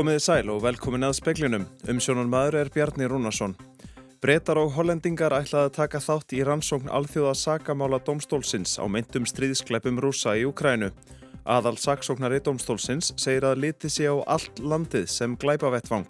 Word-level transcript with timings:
Komiði 0.00 0.20
sæl 0.24 0.48
og 0.48 0.62
velkomin 0.64 1.04
að 1.04 1.18
speklinum. 1.18 1.64
Umsjónun 1.92 2.30
maður 2.32 2.54
er 2.62 2.68
Bjarni 2.72 3.04
Rúnarsson. 3.10 3.52
Bretar 4.24 4.56
og 4.56 4.70
hollendingar 4.72 5.34
ætlaði 5.36 5.68
að 5.68 5.74
taka 5.76 6.00
þátt 6.00 6.32
í 6.32 6.38
rannsókn 6.48 6.88
alþjóða 6.88 7.34
sakamála 7.36 7.98
domstólsins 8.06 8.78
á 8.80 8.88
meintum 8.88 9.26
stríðskleipum 9.28 10.00
rúsa 10.00 10.32
í 10.40 10.46
Ukrænu. 10.48 10.88
Aðal 11.44 11.74
saksóknari 11.76 12.40
domstólsins 12.40 13.10
segir 13.20 13.44
að 13.44 13.60
liti 13.66 13.90
sig 13.92 14.08
á 14.08 14.16
allt 14.24 14.62
landið 14.64 15.04
sem 15.12 15.36
glæpa 15.36 15.68
vettvang. 15.76 16.08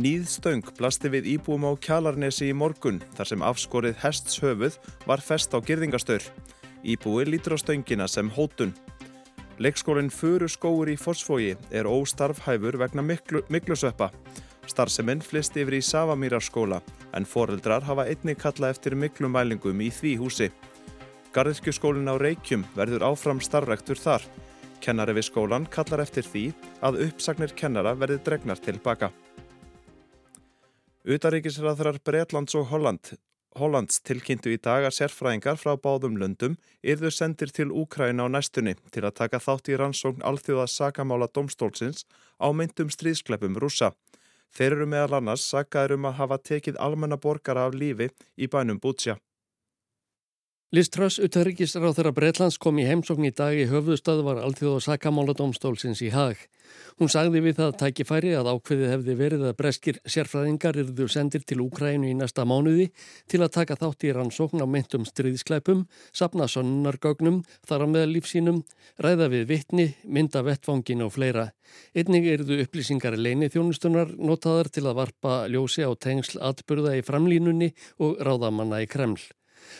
Nýð 0.00 0.24
stöng 0.38 0.72
blasti 0.80 1.12
við 1.12 1.28
íbúum 1.34 1.68
á 1.68 1.76
Kjalarnesi 1.76 2.48
í 2.48 2.56
morgun 2.56 3.02
þar 3.18 3.34
sem 3.34 3.44
afskorið 3.44 4.00
hests 4.00 4.40
höfuð 4.40 4.80
var 5.04 5.20
fest 5.20 5.52
á 5.52 5.60
girðingastur. 5.60 6.24
Íbúi 6.80 7.28
lítur 7.28 7.52
á 7.52 7.60
stöngina 7.60 8.08
sem 8.08 8.32
hótun. 8.32 8.72
Leikskólinn 9.62 10.10
Furu 10.10 10.48
skóur 10.50 10.88
í 10.90 10.96
Fossfógi 10.98 11.52
er 11.70 11.86
óstarfhæfur 11.86 12.74
vegna 12.80 13.04
miklu, 13.06 13.44
miklusveppa. 13.54 14.08
Starfseminn 14.66 15.20
flist 15.22 15.54
yfir 15.54 15.76
í 15.78 15.82
Savamýrarskóla 15.84 16.80
en 17.14 17.26
foreldrar 17.28 17.84
hafa 17.86 18.08
einni 18.10 18.34
kalla 18.34 18.72
eftir 18.74 18.96
miklumælingum 18.98 19.84
í 19.84 19.92
því 19.94 20.14
húsi. 20.18 20.48
Garðirkjuskólinn 21.36 22.10
á 22.10 22.18
Reykjum 22.18 22.64
verður 22.74 23.06
áfram 23.12 23.42
starfrektur 23.42 24.00
þar. 24.00 24.26
Kennari 24.82 25.14
við 25.14 25.28
skólan 25.28 25.68
kallar 25.70 26.02
eftir 26.02 26.26
því 26.26 26.48
að 26.82 27.04
uppsagnir 27.06 27.54
kennara 27.54 27.94
verði 27.94 28.18
dregnar 28.26 28.58
tilbaka. 28.58 29.12
Utaríkisræðarar 31.06 32.02
Breitlands 32.02 32.58
og 32.58 32.66
Holland 32.72 33.14
Hollands 33.54 34.00
tilkynntu 34.02 34.50
í 34.50 34.58
dag 34.58 34.82
að 34.82 34.96
sérfræðingar 34.96 35.58
frá 35.60 35.76
báðum 35.78 36.16
löndum 36.18 36.56
yrðu 36.82 37.10
sendir 37.14 37.52
til 37.54 37.68
Úkræna 37.70 38.26
á 38.26 38.28
næstunni 38.34 38.74
til 38.90 39.04
að 39.06 39.14
taka 39.20 39.38
þátt 39.38 39.70
í 39.70 39.76
rannsókn 39.78 40.24
alþjóða 40.26 40.66
sakamála 40.72 41.28
domstólsins 41.30 42.02
á 42.42 42.50
myndum 42.50 42.90
stríðskleppum 42.90 43.60
rúsa. 43.62 43.92
Þeir 44.54 44.74
eru 44.78 44.88
meðal 44.90 45.20
annars 45.20 45.46
sakaður 45.46 45.94
um 45.98 46.08
að 46.10 46.18
hafa 46.18 46.40
tekið 46.50 46.80
almenna 46.82 47.18
borgara 47.18 47.68
af 47.68 47.78
lífi 47.78 48.10
í 48.34 48.50
bænum 48.50 48.82
Bútsja. 48.82 49.20
Liz 50.74 50.88
Truss, 50.90 51.20
utarrikisráð 51.22 52.00
þeirra 52.00 52.10
Breitlands 52.16 52.56
kom 52.58 52.80
í 52.82 52.84
heimsókn 52.88 53.28
í 53.28 53.30
dag 53.30 53.54
í 53.54 53.66
höfðustöðu 53.70 54.24
var 54.26 54.40
alþjóð 54.42 54.72
og 54.72 54.82
sakamáladómstólsins 54.82 56.00
í 56.02 56.08
hag. 56.10 56.40
Hún 56.98 57.12
sagði 57.12 57.44
við 57.44 57.60
það 57.60 57.76
tækifæri 57.78 58.32
að 58.34 58.50
ákveðið 58.50 58.90
hefði 58.90 59.14
verið 59.20 59.44
að 59.46 59.54
breskir 59.60 60.00
sérfræðingar 60.02 60.78
yrðu 60.82 61.06
sendir 61.14 61.44
til 61.46 61.60
Úkrænu 61.62 62.08
í 62.10 62.16
næsta 62.18 62.42
mánuði 62.42 62.88
til 63.30 63.40
að 63.44 63.52
taka 63.58 63.76
þátt 63.78 64.08
í 64.08 64.10
rannsókn 64.16 64.64
á 64.64 64.66
meintum 64.66 65.04
stríðsklæpum, 65.06 65.84
sapna 66.10 66.50
sonnargögnum, 66.50 67.44
þar 67.68 67.86
á 67.86 67.88
meða 67.94 68.10
lífsínum, 68.10 68.64
ræða 68.98 69.30
við 69.30 69.46
vittni, 69.52 69.86
mynda 70.10 70.42
vettvangin 70.42 71.06
og 71.06 71.14
fleira. 71.14 71.52
Einnig 71.94 72.26
yrðu 72.32 72.58
upplýsingar 72.64 73.14
leini 73.14 73.52
þjónustunar 73.52 74.10
notaðar 74.18 74.74
til 74.74 74.88
að 74.88 74.98
varpa 75.04 75.38
ljósi 75.46 75.86
á 75.86 75.94
tengsl 75.94 76.42
atbyrða 76.42 76.98
í 76.98 77.06
framlínunni 77.06 77.70
og 78.02 78.18
ráðamanna 78.18 78.82
í 78.82 78.90
Kreml. 78.90 79.22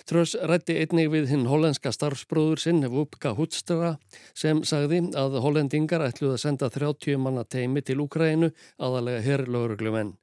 Tröss 0.08 0.34
rætti 0.36 0.76
einnig 0.82 1.10
við 1.12 1.30
hinn 1.32 1.46
hollenska 1.50 1.92
starfsbróður 1.94 2.62
sinn 2.64 2.84
Vupka 2.92 3.34
Hutstra 3.38 3.94
sem 4.34 4.64
sagði 4.66 5.02
að 5.18 5.40
hollendingar 5.44 6.04
ætluð 6.08 6.36
að 6.36 6.42
senda 6.46 6.70
30 6.72 7.20
manna 7.20 7.44
teimi 7.44 7.82
til 7.82 8.00
Úkrænu 8.04 8.50
aðalega 8.78 9.24
herrlauruglumenn. 9.24 10.14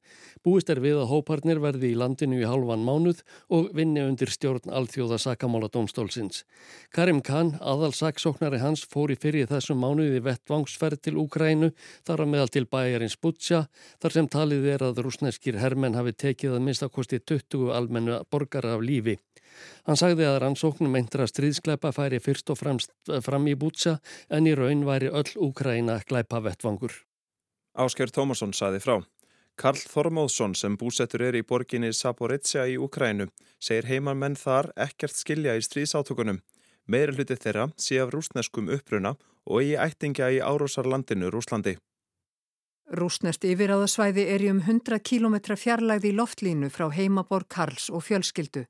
Búist 0.41 0.71
er 0.73 0.79
við 0.81 0.97
að 0.97 1.11
hóparnir 1.11 1.59
verði 1.61 1.91
í 1.91 1.97
landinu 2.01 2.39
í 2.41 2.47
halvan 2.49 2.81
mánuð 2.81 3.19
og 3.53 3.69
vinni 3.77 4.01
undir 4.01 4.31
stjórn 4.33 4.71
alþjóða 4.73 5.19
sakamála 5.21 5.69
domstólsins. 5.69 6.43
Karim 6.89 7.21
Khan, 7.21 7.53
aðalsaksóknari 7.61 8.57
hans, 8.63 8.81
fór 8.89 9.13
í 9.13 9.19
fyrir 9.21 9.49
þessum 9.51 9.81
mánuði 9.83 10.23
vettvangsferð 10.25 11.03
til 11.05 11.17
Úkrænu 11.21 11.69
þar 12.07 12.25
að 12.25 12.31
meðal 12.33 12.53
til 12.55 12.65
bæjarins 12.73 13.19
Butja 13.21 13.67
þar 14.01 14.17
sem 14.17 14.31
talið 14.33 14.69
er 14.73 14.87
að 14.89 15.03
rúsneskir 15.05 15.61
hermenn 15.61 15.99
hafi 15.99 16.17
tekið 16.25 16.57
að 16.57 16.65
minnstakosti 16.65 17.21
20 17.21 17.75
almennu 17.77 18.23
borgara 18.33 18.73
af 18.79 18.81
lífi. 18.81 19.19
Hann 19.87 19.99
sagði 19.99 20.27
að 20.29 20.39
rannsóknum 20.43 20.97
eintra 20.99 21.27
stríðskleipa 21.29 21.93
færi 21.95 22.19
fyrst 22.23 22.51
og 22.53 22.59
fremst 22.59 22.93
fram 23.25 23.47
í 23.47 23.55
Bútsa 23.55 23.97
en 24.29 24.49
í 24.49 24.55
raun 24.57 24.85
væri 24.87 25.09
öll 25.09 25.31
Úkræna 25.47 26.01
gleipa 26.07 26.41
vettvangur. 26.43 26.93
Ásker 27.73 28.11
Tómasson 28.11 28.53
saði 28.53 28.81
frá. 28.83 28.99
Karl 29.61 29.77
Þormóðsson 29.77 30.55
sem 30.55 30.77
búsettur 30.79 31.21
er 31.27 31.35
í 31.37 31.43
borginni 31.45 31.91
Saporizia 31.93 32.65
í 32.67 32.77
Ukrænu 32.81 33.27
segir 33.61 33.87
heimamenn 33.89 34.37
þar 34.39 34.71
ekkert 34.87 35.15
skilja 35.15 35.53
í 35.59 35.61
stríðsátökunum. 35.65 36.41
Meira 36.87 37.13
hluti 37.13 37.37
þeirra 37.37 37.67
sé 37.77 37.99
af 38.01 38.11
rúsneskum 38.15 38.71
uppruna 38.73 39.13
og 39.45 39.63
í 39.63 39.75
ættinga 39.77 40.31
í 40.33 40.41
árósarlandinu 40.41 41.29
Rúslandi. 41.33 41.75
Rúsnest 42.91 43.45
yfiráðasvæði 43.47 44.25
er 44.33 44.43
í 44.43 44.49
um 44.51 44.59
100 44.65 44.99
km 44.99 45.37
fjarlægði 45.55 46.09
í 46.11 46.17
loftlínu 46.17 46.71
frá 46.73 46.89
heimaborg 46.91 47.47
Karls 47.47 47.89
og 47.89 48.03
fjölskyldu. 48.07 48.65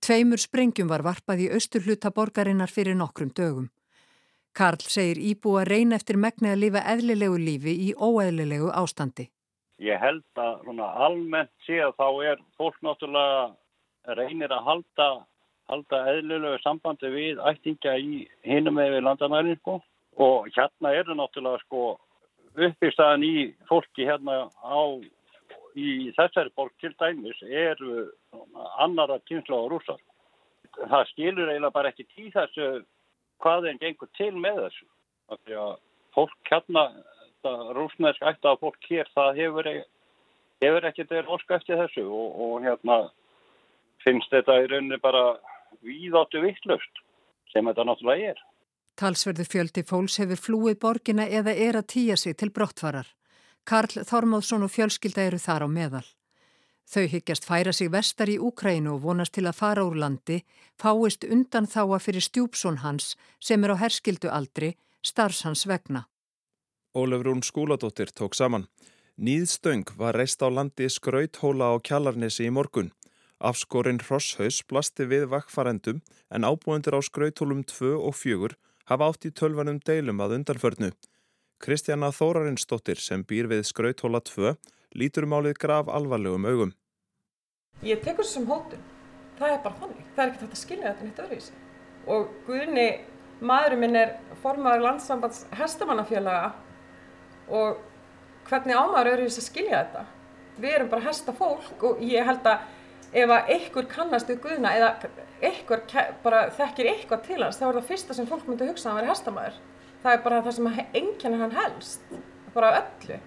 Tveimur 0.00 0.40
sprengjum 0.40 0.88
var 0.88 1.02
varpað 1.04 1.42
í 1.44 1.50
austurhluta 1.52 2.10
borgarinnar 2.16 2.72
fyrir 2.72 2.96
nokkrum 2.96 3.32
dögum. 3.36 3.66
Karl 4.56 4.80
segir 4.92 5.20
íbú 5.30 5.58
að 5.60 5.68
reyna 5.70 5.98
eftir 6.00 6.16
megni 6.16 6.48
að 6.50 6.62
lifa 6.64 6.82
eðlilegu 6.92 7.36
lífi 7.38 7.74
í 7.86 7.90
óeðlilegu 7.94 8.70
ástandi. 8.80 9.28
Ég 9.80 10.00
held 10.00 10.24
að 10.40 10.64
svona, 10.64 10.88
almennt 11.06 11.52
sé 11.66 11.78
að 11.84 11.94
þá 12.00 12.08
er 12.32 12.40
fólk 12.56 12.80
náttúrulega 12.84 14.16
reynir 14.16 14.52
að 14.56 14.66
halda, 14.70 15.08
halda 15.68 16.00
eðlilegu 16.14 16.58
sambandi 16.64 17.12
við 17.12 17.44
ættinga 17.52 17.96
í 18.00 18.24
hinum 18.48 18.80
eða 18.80 18.96
við 18.96 19.06
landamærin 19.06 19.60
sko. 19.60 19.80
og 20.20 20.48
hérna 20.56 20.90
er 20.92 21.06
það 21.06 21.16
náttúrulega 21.20 21.62
sko, 21.64 21.82
uppbyrstaðan 22.56 23.22
í 23.24 23.34
fólki 23.68 24.08
hérna 24.08 24.48
á 24.64 24.80
í 25.78 26.10
þessari 26.16 26.52
borg 26.56 26.72
til 26.80 26.92
dæmis 27.00 27.40
eru 27.44 28.06
annara 28.78 29.20
kynsla 29.28 29.56
og 29.56 29.70
rúsar. 29.74 30.00
Það 30.78 31.06
skilur 31.10 31.50
eiginlega 31.50 31.74
bara 31.74 31.92
ekki 31.92 32.06
tí 32.10 32.30
þessu 32.34 32.82
hvað 33.42 33.68
þeim 33.68 33.80
gengur 33.84 34.10
til 34.18 34.32
með 34.36 34.60
þessu. 34.64 34.86
Því 35.44 35.56
að 35.62 35.72
fólk 36.14 36.50
hérna, 36.50 36.84
rúsnesk 37.76 38.22
ætti 38.26 38.50
að 38.50 38.60
fólk 38.64 38.90
hér, 38.90 39.10
það 39.14 39.40
hefur, 39.40 39.70
e, 39.70 39.84
hefur 40.64 40.88
ekki 40.90 41.06
þeir 41.10 41.30
orska 41.36 41.58
eftir 41.60 41.80
þessu 41.80 42.06
og, 42.06 42.40
og 42.44 42.66
hérna 42.66 42.98
finnst 44.04 44.32
þetta 44.32 44.58
í 44.62 44.68
rauninni 44.70 45.00
bara 45.02 45.24
víðáttu 45.86 46.42
vittlust 46.44 47.04
sem 47.52 47.66
þetta 47.66 47.86
náttúrulega 47.86 48.34
er. 48.34 48.42
Talsverðu 49.00 49.46
fjöldi 49.48 49.84
fólks 49.86 50.18
hefur 50.20 50.40
flúið 50.44 50.80
borgina 50.82 51.26
eða 51.28 51.54
er 51.54 51.78
að 51.80 51.90
týja 51.94 52.18
sig 52.20 52.36
til 52.36 52.50
brottfarar. 52.52 53.08
Karl 53.64 54.04
Þormáðsson 54.06 54.64
og 54.66 54.72
fjölskylda 54.74 55.28
eru 55.28 55.38
þar 55.38 55.66
á 55.66 55.68
meðal. 55.68 56.06
Þau 56.90 57.06
hyggjast 57.06 57.44
færa 57.46 57.72
sig 57.72 57.90
vestar 57.92 58.30
í 58.32 58.38
Úkrænu 58.42 58.96
og 58.96 59.04
vonast 59.04 59.36
til 59.36 59.44
að 59.46 59.58
fara 59.60 59.84
úr 59.86 59.94
landi, 59.94 60.40
fáist 60.74 61.22
undan 61.22 61.68
þáa 61.70 62.00
fyrir 62.02 62.24
stjúpsón 62.24 62.80
hans 62.82 63.14
sem 63.38 63.62
er 63.64 63.76
á 63.78 63.82
herskildu 63.82 64.26
aldri, 64.26 64.72
starfs 65.02 65.44
hans 65.46 65.66
vegna. 65.70 66.08
Ólefrún 66.94 67.44
skúladóttir 67.46 68.10
tók 68.10 68.34
saman. 68.34 68.66
Nýðstöng 69.20 69.86
var 70.00 70.16
reist 70.18 70.42
á 70.42 70.50
landi 70.50 70.88
skrauthóla 70.90 71.70
á 71.70 71.74
Kjallarnesi 71.78 72.48
í 72.48 72.50
morgun. 72.50 72.90
Afskorinn 73.38 74.02
Rosshaus 74.02 74.58
blasti 74.66 75.06
við 75.06 75.28
vakkfarendum 75.30 76.02
en 76.34 76.42
ábúendur 76.48 76.98
á 76.98 77.00
skrauthólum 77.06 77.62
2 77.62 77.94
og 78.00 78.16
4 78.18 78.58
hafa 78.90 79.06
átt 79.06 79.28
í 79.28 79.30
tölvanum 79.30 79.78
deilum 79.78 80.18
að 80.24 80.40
undanförnu. 80.40 80.90
Kristjana 81.60 82.08
Þórarinsdóttir 82.08 82.96
sem 83.04 83.20
býr 83.20 83.44
við 83.50 83.66
Skrauthóla 83.68 84.22
2 84.24 84.54
lítur 84.96 85.26
málið 85.28 85.58
graf 85.60 85.90
alvarlegum 85.92 86.46
augum. 86.48 86.70
Ég 87.84 88.00
tekur 88.00 88.24
þessu 88.24 88.38
sem 88.38 88.46
hótun. 88.48 88.80
Það 89.36 89.52
er 89.52 89.58
bara 89.66 89.80
þannig. 89.82 90.06
Það 90.14 90.22
er 90.22 90.30
ekki 90.30 90.40
þetta 90.40 90.56
að 90.56 90.62
skilja 90.62 90.86
þetta 90.86 91.04
nýtt 91.04 91.20
öðruvísi. 91.24 91.58
Og 92.14 92.30
Guðni, 92.46 92.86
maðurinn 93.44 93.82
minn 93.84 93.98
er 94.00 94.14
formadur 94.40 94.86
landsambands 94.86 95.42
hestamannafélaga 95.58 96.54
og 97.52 97.82
hvernig 98.48 98.80
ámaður 98.80 99.10
öðruvísi 99.12 99.42
að 99.42 99.48
skilja 99.50 99.82
þetta? 99.82 100.06
Við 100.64 100.76
erum 100.78 100.92
bara 100.94 101.08
hesta 101.10 101.34
fólk 101.36 101.84
og 101.90 102.00
ég 102.00 102.24
held 102.24 102.48
að 102.48 102.64
ef 103.20 103.34
að 103.36 103.52
einhver 103.52 103.90
kannast 103.90 104.32
við 104.32 104.40
Guðna 104.46 104.72
eða 104.78 105.12
einhver 105.44 105.84
bara 106.24 106.46
þekkir 106.56 106.88
eitthvað 106.94 107.28
til 107.28 107.42
hans 107.42 107.60
þá 107.60 107.66
er 107.68 107.80
það 107.82 107.92
fyrsta 107.92 108.16
sem 108.16 108.28
fólk 108.32 108.48
myndi 108.48 108.68
hugsa 108.70 108.94
að 108.94 109.02
vera 109.02 109.12
hestamæður 109.12 109.60
það 110.02 110.16
er 110.16 110.24
bara 110.24 110.42
það 110.46 110.58
sem 110.58 110.72
enginn 111.02 111.38
hann 111.40 111.54
helst 111.58 112.18
bara 112.54 112.74
öllu. 112.80 113.20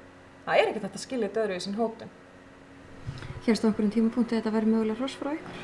Það 0.44 0.60
er 0.60 0.70
ekkert 0.70 0.90
að 0.90 1.02
skilja 1.06 1.30
þetta 1.30 1.46
öðru 1.46 1.56
í 1.56 1.64
sín 1.64 1.80
hótun 1.80 2.12
Hérstu 3.44 3.68
okkur 3.68 3.84
um 3.84 3.92
tímapunkti 3.92 4.38
þetta 4.38 4.54
verður 4.54 4.72
mögulega 4.72 5.02
hross 5.02 5.18
frá 5.20 5.34
ykkur? 5.34 5.64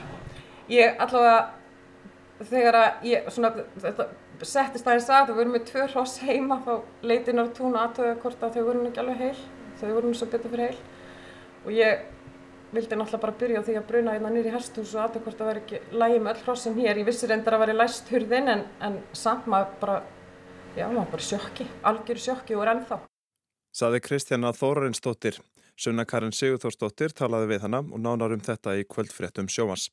Ég 0.73 0.97
allavega 0.99 2.49
þegar 2.49 2.77
að 2.79 3.05
ég 3.07 3.29
svona, 3.31 3.51
þetta 3.79 4.07
settist 4.43 4.87
aðeins 4.87 5.07
að 5.07 5.29
það 5.29 5.39
voru 5.39 5.53
með 5.53 5.65
tvö 5.69 5.85
hross 5.93 6.19
heima 6.25 6.59
þá 6.65 6.73
leiti 7.07 7.35
náttúrulega 7.35 7.55
tún 7.55 7.79
aðtöða 7.79 8.17
hvort 8.23 8.43
að 8.43 8.57
þau 8.57 8.65
voru 8.67 8.83
ekki 8.89 9.01
alveg 9.03 9.23
heil. 9.23 9.39
Þau 9.79 9.87
voru 9.95 10.13
svo 10.15 10.27
betur 10.33 10.53
fyrir 10.53 10.65
heil. 10.65 10.83
Og 11.63 11.71
ég 11.77 12.03
vildi 12.75 12.99
náttúrulega 12.99 13.23
bara 13.23 13.39
byrja 13.43 13.63
á 13.63 13.67
því 13.69 13.79
að 13.79 13.89
bruna 13.93 14.15
hérna 14.17 14.33
nýri 14.35 14.53
herstús 14.53 14.93
og 14.95 15.05
aðtöða 15.05 15.25
hvort 15.25 15.39
að 15.39 15.45
það 15.45 15.51
veri 15.53 15.63
ekki 15.63 15.99
lægi 16.03 16.21
með 16.25 16.33
öll 16.33 16.45
hrossin 16.49 16.79
hér. 16.79 16.99
Ég 16.99 17.07
vissi 17.13 17.31
reyndar 17.31 17.55
að 17.55 17.63
veri 17.63 17.79
læst 17.79 18.11
hurðin 18.11 18.55
en, 18.57 18.65
en 18.83 18.99
samt 19.15 19.47
maður 19.47 19.79
bara 19.85 19.99
já, 20.79 20.87
maður 20.87 21.13
bara 21.13 21.25
sjokki, 21.27 21.69
algjör 21.83 22.21
sjokki 22.25 22.57
og 22.57 22.65
er 22.65 22.73
ennþá. 22.75 22.99
Saði 23.75 24.03
Kristjana 24.03 24.51
Þórarinsdóttir. 24.55 25.39
Sunna 25.79 26.03
Karin 26.03 26.33
Sigurþórsdóttir 26.35 27.13
talaði 27.15 27.53
við 27.53 27.65
hana 27.67 27.79
og 27.85 27.99
nánar 28.03 28.33
um 28.35 28.41
þetta 28.43 28.75
í 28.79 28.85
kvöldfréttum 28.87 29.47
sjómas. 29.51 29.87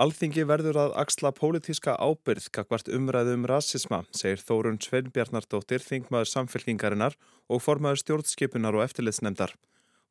Alþingi 0.00 0.44
verður 0.48 0.78
að 0.80 0.92
axla 1.02 1.32
pólitíska 1.36 1.96
ábyrð 1.98 2.46
kakvart 2.54 2.88
umræðu 2.88 3.34
um 3.36 3.46
rasisma, 3.48 4.04
segir 4.16 4.40
Þórun 4.40 4.78
Sveinbjarnardóttir, 4.80 5.82
þingmaður 5.82 6.30
samfélkingarinnar 6.30 7.16
og 7.50 7.62
formaður 7.64 8.00
stjórnskipunar 8.04 8.78
og 8.78 8.84
eftirlitsnemdar. 8.86 9.56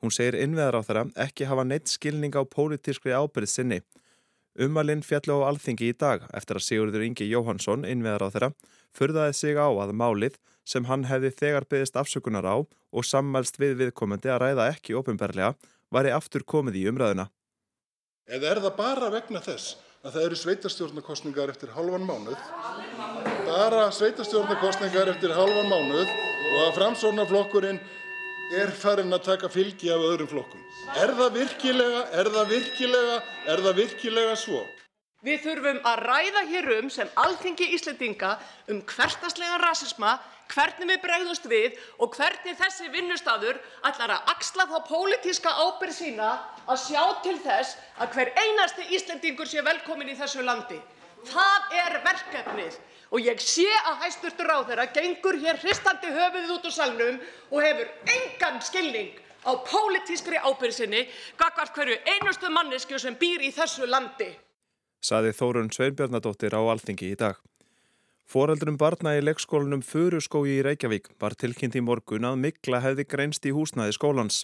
Hún 0.04 0.14
segir 0.14 0.38
innveðar 0.40 0.80
á 0.80 0.82
þeirra 0.86 1.06
ekki 1.26 1.48
hafa 1.50 1.66
neitt 1.66 1.90
skilning 1.92 2.36
á 2.36 2.44
pólitískri 2.44 3.16
ábyrð 3.16 3.52
sinni. 3.52 3.80
Umalinn 4.60 5.00
fjallu 5.08 5.38
á 5.40 5.48
alþingi 5.48 5.88
í 5.88 5.96
dag 5.96 6.26
eftir 6.36 6.58
að 6.60 6.66
Sigurður 6.66 7.04
Ingi 7.06 7.30
Jóhansson, 7.30 7.86
innveðar 7.88 8.26
á 8.28 8.34
þeirra, 8.34 8.50
fyrðaði 8.92 9.36
sig 9.38 9.56
á 9.56 9.72
að 9.72 9.94
málið 9.96 10.36
sem 10.68 10.88
hann 10.90 11.06
hefði 11.08 11.32
þegar 11.40 11.68
byggðist 11.72 12.00
afsökunar 12.02 12.44
á 12.44 12.56
og 12.68 13.08
sammælst 13.08 13.56
við 13.62 13.78
viðkomandi 13.80 14.28
að 14.34 14.42
ræða 14.44 14.66
ekki 14.74 14.98
ofinberlega 15.00 15.54
væri 15.96 16.12
aftur 16.12 16.44
komið 16.44 16.82
í 16.82 16.84
umræðuna. 16.92 17.30
Eða 18.28 18.52
er 18.52 18.62
það 18.66 18.76
bara 18.82 19.14
vegna 19.14 19.40
þess 19.48 19.78
að 20.04 20.18
það 20.18 20.26
eru 20.26 20.42
sveitarstjórnarkostningar 20.42 21.54
eftir 21.56 21.72
halvan 21.78 22.04
mánuð, 22.08 22.44
bara 23.48 23.88
sveitarstjórnarkostningar 23.96 25.14
eftir 25.16 25.34
halvan 25.40 25.72
mánuð 25.72 26.12
og 26.12 26.60
að 26.66 26.76
framsórnarflokkurinn 26.82 27.80
er 28.50 28.72
farin 28.74 29.14
að 29.14 29.26
taka 29.28 29.50
fylgi 29.52 29.92
af 29.94 30.02
öðrum 30.02 30.30
flokkum. 30.30 30.62
Er 30.98 31.14
það 31.14 31.38
virkilega, 31.38 32.02
er 32.18 32.30
það 32.34 32.52
virkilega, 32.56 33.22
er 33.46 33.64
það 33.66 33.80
virkilega 33.84 34.36
svo? 34.40 34.66
Við 35.26 35.42
þurfum 35.44 35.80
að 35.84 36.02
ræða 36.08 36.44
hér 36.48 36.68
um 36.78 36.90
sem 36.90 37.10
alþingi 37.20 37.66
Íslendinga 37.76 38.38
um 38.72 38.80
hversdagslegan 38.88 39.60
rasisma, 39.62 40.14
hvernig 40.50 40.88
við 40.90 41.02
bregðumst 41.04 41.50
við 41.52 41.76
og 42.00 42.16
hvernig 42.16 42.56
þessi 42.58 42.88
vinnustadur 42.94 43.60
ætlar 43.86 44.16
að 44.16 44.32
axla 44.34 44.66
þá 44.72 44.78
pólitíska 44.88 45.52
ábyrgð 45.60 45.98
sína 45.98 46.30
að 46.66 46.80
sjá 46.88 47.04
til 47.26 47.36
þess 47.44 47.76
að 48.00 48.16
hver 48.16 48.32
einasti 48.40 48.88
Íslendingur 48.96 49.52
sé 49.52 49.62
velkomin 49.62 50.10
í 50.10 50.18
þessu 50.18 50.42
landi. 50.48 50.80
Það 51.28 51.78
er 51.84 52.00
verkefnið 52.06 52.80
og 53.10 53.24
ég 53.26 53.42
sé 53.42 53.68
að 53.90 54.04
hæstv. 54.06 54.44
ráðherra 54.46 54.86
gengur 54.94 55.40
hér 55.42 55.58
hristandi 55.64 56.12
höfuðið 56.14 56.54
út 56.56 56.68
úr 56.70 56.76
salnum 56.76 57.24
og 57.50 57.64
hefur 57.66 57.90
engan 58.16 58.62
skilning 58.62 59.16
á 59.44 59.52
pólitískri 59.66 60.38
ábyrgð 60.38 60.76
sinni 60.76 61.08
gagnvart 61.40 61.76
hverju 61.76 61.98
einustu 62.14 62.52
mannesku 62.52 63.00
sem 63.00 63.16
býr 63.16 63.44
í 63.48 63.52
þessu 63.56 63.88
landi 63.88 64.30
saði 65.02 65.32
Þórun 65.36 65.72
Sveinbjörnadóttir 65.72 66.56
á 66.56 66.62
Alþingi 66.62 67.14
í 67.14 67.20
dag. 67.20 67.38
Fóreldrum 68.30 68.78
barna 68.78 69.16
í 69.18 69.24
leikskólanum 69.24 69.82
Furuskói 69.82 70.60
í 70.60 70.64
Reykjavík 70.66 71.10
var 71.22 71.34
tilkynnt 71.40 71.78
í 71.80 71.82
morgun 71.82 72.28
að 72.30 72.42
mikla 72.44 72.82
hefði 72.84 73.08
greinst 73.10 73.48
í 73.50 73.54
húsnaði 73.56 73.96
skólans. 73.98 74.44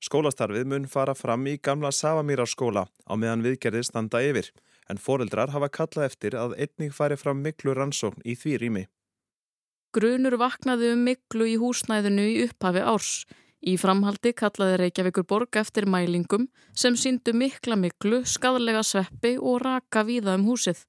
Skólastarfið 0.00 0.70
mun 0.70 0.86
fara 0.88 1.14
fram 1.18 1.44
í 1.50 1.58
gamla 1.58 1.90
Savamýrarskóla 1.92 2.86
á 2.88 3.12
meðan 3.18 3.44
viðgerðir 3.44 3.84
standa 3.84 4.22
yfir, 4.24 4.48
en 4.88 5.00
fóreldrar 5.00 5.52
hafa 5.54 5.68
kallað 5.68 6.08
eftir 6.10 6.36
að 6.38 6.56
einning 6.58 6.94
fari 6.94 7.16
fram 7.20 7.42
miklu 7.44 7.74
rannsókn 7.76 8.24
í 8.24 8.36
því 8.38 8.54
rými. 8.62 8.84
Grunur 9.94 10.36
vaknaði 10.40 10.92
um 10.94 11.04
miklu 11.06 11.46
í 11.48 11.56
húsnæðinu 11.60 12.24
í 12.28 12.40
upphafi 12.44 12.82
árs. 12.84 13.12
Í 13.58 13.74
framhaldi 13.80 14.34
kallaði 14.38 14.76
Reykjavíkur 14.82 15.24
borg 15.26 15.56
eftir 15.58 15.88
mælingum 15.90 16.46
sem 16.76 16.94
síndu 16.94 17.32
mikla 17.34 17.74
miklu, 17.80 18.22
skadlega 18.24 18.84
sveppi 18.86 19.34
og 19.40 19.62
raka 19.64 20.04
víða 20.06 20.36
um 20.38 20.46
húsið. 20.46 20.84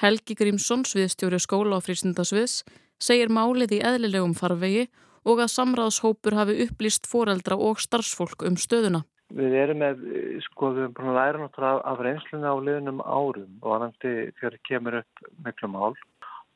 Helgi 0.00 0.34
Grímsson, 0.34 0.82
sviðstjóri 0.88 1.38
skóla 1.38 1.76
og 1.76 1.84
frístundasviðs, 1.84 2.64
segir 3.00 3.28
málið 3.28 3.76
í 3.76 3.84
eðlilegum 3.84 4.34
farvegi 4.34 4.88
og 5.28 5.42
að 5.44 5.52
samráðshópur 5.52 6.36
hafi 6.38 6.56
upplýst 6.64 7.06
foreldra 7.06 7.58
og 7.60 7.80
starfsfólk 7.84 8.46
um 8.48 8.56
stöðuna. 8.56 9.04
Við 9.30 9.54
erum 9.54 9.78
með, 9.78 10.00
sko, 10.48 10.72
við 10.74 10.84
erum 10.84 10.94
búin 10.96 11.10
að 11.12 11.18
læra 11.20 11.40
náttúrulega 11.42 11.82
af 11.92 12.00
reynsluna 12.02 12.50
á 12.50 12.56
liðnum 12.66 13.02
árum 13.04 13.52
og 13.62 13.74
annandi 13.76 14.14
þegar 14.40 14.56
kemur 14.66 14.98
upp 15.02 15.28
miklu 15.44 15.70
mál 15.70 15.94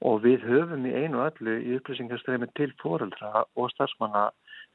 og 0.04 0.24
við 0.24 0.42
höfum 0.48 0.88
í 0.88 0.92
einu 0.92 1.22
öllu 1.22 1.54
í 1.62 1.76
upplýsingarstreymi 1.78 2.50
til 2.58 2.72
foreldra 2.82 3.44
og 3.54 3.70
starfsmanna 3.72 4.26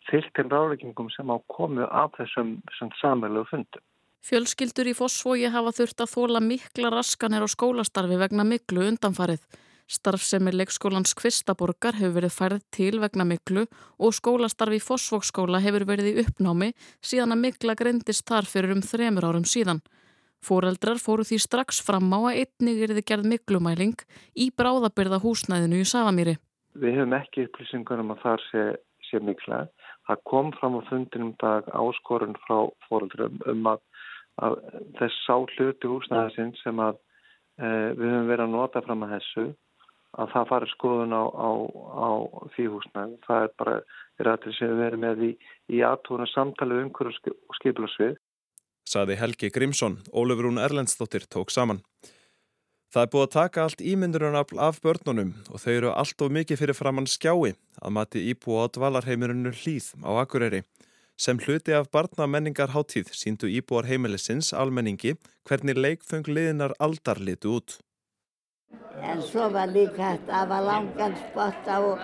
fyllt 0.08 0.32
til 0.36 0.48
ráleggingum 0.48 1.12
sem 1.14 1.28
á 1.28 1.38
komu 1.52 1.86
af 1.86 2.16
þessum 2.18 2.58
samverlu 3.02 3.44
fundum. 3.52 3.84
Fjölskyldur 4.26 4.90
í 4.92 4.96
Fossvogi 4.98 5.48
hafa 5.52 5.72
þurft 5.76 6.04
að 6.04 6.14
þóla 6.14 6.42
mikla 6.44 6.92
raskanir 6.94 7.46
á 7.46 7.48
skólastarfi 7.52 8.20
vegna 8.20 8.44
miklu 8.48 8.88
undanfarið. 8.90 9.44
Starfsemi 9.90 10.52
leikskólans 10.54 11.16
Kvistaborgar 11.18 11.96
hefur 11.98 12.20
verið 12.20 12.34
færð 12.36 12.66
til 12.76 13.00
vegna 13.02 13.26
miklu 13.26 13.64
og 13.98 14.14
skólastarfi 14.14 14.78
í 14.78 14.84
Fossvogsskóla 14.86 15.62
hefur 15.64 15.88
verið 15.90 16.12
í 16.12 16.24
uppnámi 16.24 16.70
síðan 17.02 17.34
að 17.34 17.42
mikla 17.48 17.76
grindist 17.80 18.28
þar 18.30 18.46
fyrir 18.50 18.76
um 18.76 18.84
þremur 18.86 19.26
árum 19.26 19.48
síðan. 19.50 19.82
Fóreldrar 20.46 21.02
fóru 21.02 21.26
því 21.26 21.42
strax 21.42 21.82
fram 21.84 22.14
á 22.14 22.20
að 22.30 22.44
einnig 22.44 22.84
er 22.86 22.94
þið 22.94 23.08
gerð 23.12 23.32
miklumæling 23.34 23.98
í 24.38 24.52
bráðabyrða 24.54 25.20
húsnæðinu 25.26 25.82
í 25.82 25.90
Savamýri. 25.90 26.38
Við 26.78 27.02
hefum 27.02 27.18
ekki 27.18 27.50
upplýsingar 27.50 28.06
um 28.06 28.14
að 28.14 28.22
þar 28.28 28.46
sé, 28.52 28.66
sé 29.10 29.20
mikla 29.26 29.66
Það 30.10 30.22
kom 30.26 30.48
fram 30.58 30.78
á 30.78 30.82
fundinum 30.90 31.34
dag 31.38 31.68
áskorun 31.70 32.34
frá 32.48 32.66
fóröldurum 32.88 33.36
um 33.52 33.68
að, 33.70 33.82
að 34.42 34.56
þess 34.98 35.18
sá 35.28 35.36
hluti 35.38 35.92
húsnæðasinn 35.92 36.56
sem 36.64 36.82
að 36.82 36.98
e, 37.62 37.68
við 37.94 38.08
höfum 38.08 38.32
verið 38.32 38.46
að 38.48 38.56
nota 38.56 38.82
fram 38.88 39.06
að 39.06 39.14
þessu 39.14 39.44
að 40.18 40.32
það 40.34 40.48
fari 40.50 40.70
skoðun 40.74 41.14
á, 41.14 41.24
á, 41.30 41.50
á 42.02 42.10
því 42.56 42.66
húsnæðin. 42.74 43.18
Það 43.28 43.44
er 43.46 43.52
bara 43.62 43.76
rættir 44.28 44.56
sem 44.58 44.72
við 44.72 44.82
verum 44.84 45.04
með 45.06 45.26
í, 45.28 45.32
í 45.76 45.82
aðtóna 45.86 46.28
samtali 46.34 46.80
um 46.84 46.94
hverju 46.96 47.36
skipilarsvið. 47.60 48.18
Saði 48.90 49.20
Helgi 49.20 49.52
Grímsson, 49.54 50.00
Ólefur 50.10 50.48
Rún 50.48 50.62
Erlendstóttir 50.62 51.28
tók 51.30 51.54
saman. 51.54 51.84
Það 52.90 53.04
er 53.04 53.10
búið 53.14 53.24
að 53.28 53.34
taka 53.36 53.64
allt 53.64 53.82
ímyndurinn 53.86 54.38
af 54.66 54.80
börnunum 54.82 55.36
og 55.54 55.62
þau 55.62 55.74
eru 55.76 55.90
allt 55.94 56.24
of 56.26 56.32
mikið 56.34 56.62
fyrir 56.64 56.78
framann 56.78 57.06
skjái 57.06 57.52
að 57.54 57.94
mati 57.94 58.24
íbúa 58.32 58.66
á 58.66 58.74
dvalarheimirinu 58.74 59.52
hlýð 59.54 59.92
á 60.02 60.10
Akureyri. 60.24 60.64
Sem 61.14 61.38
hluti 61.38 61.76
af 61.76 61.92
barnamenningar 61.94 62.74
háttíð 62.74 63.12
síndu 63.14 63.46
íbúar 63.46 63.86
heimilisins 63.86 64.50
almenningi 64.58 65.20
hvernig 65.46 65.78
leikfeng 65.78 66.26
liðinar 66.26 66.74
aldar 66.80 67.22
litu 67.22 67.60
út. 67.60 67.78
En 69.02 69.22
svo 69.24 69.50
var 69.54 69.72
líka 69.72 70.12
hægt 70.12 70.30
að 70.30 70.40
hafa 70.42 70.60
langan 70.68 71.16
spotta 71.24 71.80
og, 71.88 72.02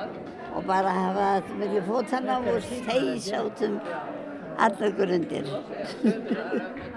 og 0.55 0.67
bara 0.67 0.93
hafa 0.95 1.27
þetta 1.36 1.60
með 1.62 1.79
fótana 1.89 2.38
og 2.41 2.69
þeir 2.88 3.15
sátum 3.22 3.79
allar 4.57 4.95
grundir. 4.98 5.50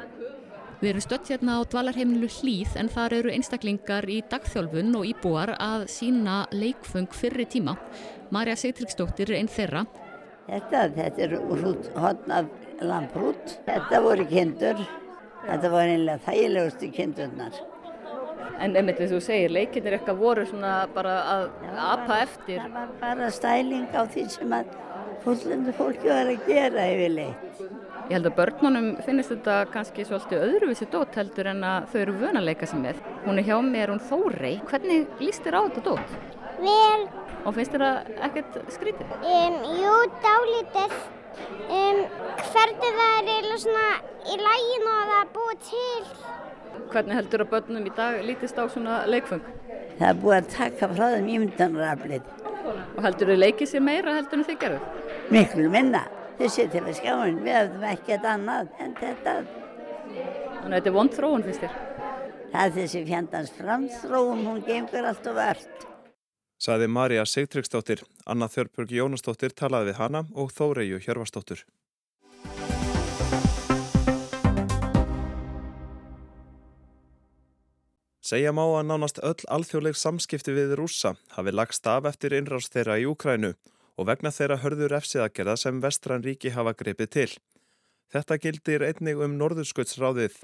Við 0.79 0.93
erum 0.93 1.03
stött 1.03 1.27
hérna 1.33 1.57
á 1.59 1.67
dvalarheiminu 1.67 2.29
Hlýð 2.31 2.77
en 2.79 2.89
þar 2.95 3.17
eru 3.17 3.33
einstaklingar 3.35 4.07
í 4.07 4.21
dagþjálfun 4.31 4.93
og 4.95 5.09
íbúar 5.09 5.57
að 5.59 5.89
sína 5.91 6.45
leikfung 6.55 7.09
fyrri 7.11 7.49
tíma. 7.51 7.75
Marja 8.31 8.55
Seytriksdóttir 8.61 9.33
er 9.33 9.41
einn 9.41 9.51
þeirra. 9.51 9.83
Þetta, 10.47 10.85
þetta 10.95 11.25
er 11.27 11.35
hodn 11.99 12.37
af 12.37 12.53
lamprút. 12.79 13.57
Þetta 13.67 14.01
voru 14.07 14.29
kindur. 14.31 14.85
Þetta 15.49 15.73
voru 15.75 15.97
einlega 15.97 16.23
þægilegustu 16.29 16.93
kindurnar. 16.95 17.59
En 18.59 18.77
einmitt 18.77 19.01
þú 19.01 19.21
segir, 19.23 19.53
leikinnir 19.55 19.99
eitthvað 19.99 20.23
voru 20.23 20.45
svona 20.49 20.73
bara 20.95 21.17
að 21.35 21.49
apa 21.79 22.23
eftir. 22.25 22.63
Það 22.63 22.77
var 22.79 22.95
bara 23.03 23.31
stæling 23.35 23.87
á 23.95 24.03
því 24.09 24.25
sem 24.35 24.55
að 24.57 24.73
fullundu 25.25 25.75
fólki 25.77 26.11
var 26.11 26.33
að 26.33 26.49
gera 26.49 26.89
yfirleitt. 26.95 27.61
Ég 28.09 28.17
held 28.17 28.29
að 28.31 28.37
börnunum 28.39 28.89
finnist 29.05 29.33
þetta 29.35 29.59
kannski 29.73 30.07
svolítið 30.09 30.45
öðruvísi 30.47 30.89
dót 30.89 31.17
heldur 31.19 31.51
en 31.51 31.61
að 31.69 31.91
þau 31.93 31.99
eru 32.01 32.15
vöna 32.23 32.41
að 32.41 32.49
leika 32.49 32.69
sem 32.71 32.81
með. 32.81 33.03
Hún 33.27 33.41
er 33.41 33.49
hjá 33.51 33.59
mér, 33.67 33.93
hún 33.93 34.01
Þórei. 34.09 34.55
Hvernig 34.71 35.21
líst 35.21 35.45
þér 35.45 35.59
á 35.59 35.63
þetta 35.67 35.85
dót? 35.91 36.17
Vel. 36.63 37.03
Og 37.45 37.55
finnst 37.55 37.77
þér 37.77 37.85
það 37.85 38.25
ekkert 38.29 38.59
skrítið? 38.75 39.13
Um, 39.21 39.59
jú, 39.77 39.95
dálítið. 40.25 40.97
Um, 41.69 42.01
hvernig 42.49 42.97
það 42.99 43.31
er 43.35 43.51
í 44.29 44.37
lægin 44.41 44.89
og 44.89 44.99
það 45.11 45.19
er 45.19 45.29
búið 45.37 45.61
til. 45.69 46.03
Hvernig 46.89 47.19
heldur 47.19 47.45
að 47.45 47.51
börnunum 47.53 47.89
í 47.89 47.95
dag 47.97 48.21
lítist 48.25 48.57
á 48.57 48.65
svona 48.71 49.03
leikfung? 49.11 49.43
Það 49.99 50.07
er 50.09 50.21
búið 50.23 50.37
að 50.39 50.53
taka 50.55 50.89
frá 50.93 51.05
þeim 51.15 51.29
ímyndanraflið. 51.35 52.31
Og 52.97 53.03
heldur 53.05 53.33
þau 53.33 53.41
leikið 53.43 53.71
sér 53.73 53.85
meira 53.85 54.15
heldur 54.17 54.41
en 54.41 54.47
þið 54.49 54.59
gerðu? 54.63 54.79
Miklu 55.35 55.69
minna 55.73 56.05
þau 56.39 56.49
setja 56.55 56.85
við 56.85 56.99
skjáin, 57.01 57.41
við 57.45 57.57
hefðum 57.59 57.87
ekkert 57.93 58.29
annað 58.33 58.73
en 58.85 58.95
þetta. 59.01 59.35
Þannig 60.09 60.69
að 60.69 60.77
þetta 60.79 60.91
er 60.91 60.97
vond 60.97 61.17
þróun 61.17 61.47
fyrst 61.47 61.65
þér? 61.65 61.77
Það 62.49 62.63
er 62.65 62.75
þessi 62.79 63.03
fjandans 63.09 63.53
framþróun, 63.59 64.45
hún 64.47 64.63
gengur 64.65 65.09
allt 65.11 65.27
og 65.29 65.37
verðt. 65.37 65.89
Saði 66.59 66.89
Marja 66.91 67.27
Sigtryggsdóttir, 67.29 68.01
Anna 68.27 68.49
Þörpurg 68.51 68.95
Jónasdóttir 68.97 69.53
talaði 69.55 69.93
við 69.93 70.01
hana 70.01 70.25
og 70.35 70.55
Þóreju 70.57 71.03
Hjörvarsdóttur. 71.05 71.61
Segja 78.29 78.51
má 78.53 78.61
að 78.67 78.89
nánast 78.91 79.19
öll 79.25 79.47
alþjóðleg 79.55 79.97
samskipti 79.97 80.53
við 80.53 80.75
rúsa 80.77 81.15
hafi 81.33 81.53
lagst 81.55 81.87
af 81.89 82.05
eftir 82.11 82.35
innrást 82.37 82.75
þeirra 82.75 82.99
í 83.01 83.07
Úkrænu 83.09 83.55
og 83.97 84.09
vegna 84.11 84.33
þeirra 84.35 84.59
hörður 84.65 84.95
efsiðagerða 84.99 85.55
sem 85.63 85.79
vestran 85.81 86.25
ríki 86.27 86.53
hafa 86.53 86.75
grepið 86.77 87.11
til. 87.15 87.31
Þetta 88.13 88.39
gildir 88.43 88.85
einnig 88.85 89.23
um 89.25 89.39
norðurskautsráðið. 89.41 90.37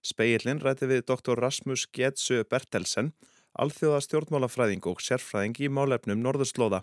Speillin 0.00 0.62
ræti 0.64 0.88
við 0.88 1.04
Dr. 1.10 1.36
Rasmus 1.42 1.84
Getsö 1.92 2.46
Bertelsen, 2.48 3.12
alþjóða 3.60 4.00
stjórnmálafræðing 4.06 4.88
og 4.88 5.04
sérfræðing 5.04 5.60
í 5.60 5.68
málefnum 5.68 6.24
norðurslóða. 6.24 6.80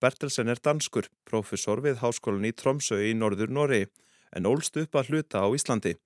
Bertelsen 0.00 0.48
er 0.48 0.64
danskur, 0.64 1.10
profesor 1.28 1.84
við 1.84 2.00
háskólan 2.00 2.48
í 2.48 2.56
Tromsö 2.56 3.02
í 3.04 3.12
norður 3.12 3.52
Nóri, 3.52 3.84
en 4.32 4.48
ólst 4.48 4.80
upp 4.80 4.96
að 4.96 5.12
hluta 5.12 5.44
á 5.44 5.48
Íslandi. 5.52 5.98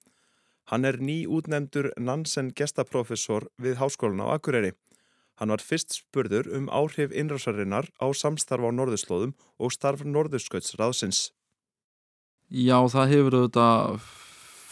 Hann 0.71 0.87
er 0.87 1.01
ný 1.03 1.25
útnemdur 1.27 1.91
Nansen 1.99 2.53
gestaprofessor 2.55 3.51
við 3.59 3.83
háskólan 3.83 4.23
á 4.23 4.39
Akureyri. 4.39 4.77
Hann 5.41 5.51
var 5.51 5.63
fyrst 5.65 5.97
spurður 5.97 6.47
um 6.55 6.69
áhrif 6.71 7.11
innrásarinnar 7.11 7.89
á 7.99 8.07
samstarf 8.15 8.63
á 8.63 8.71
norðurslóðum 8.71 9.35
og 9.59 9.75
starf 9.75 10.05
norðurskautsraðsins. 10.07 11.33
Já, 12.53 12.77
það 12.93 13.15
hefur 13.15 13.39
auðvitað 13.41 14.05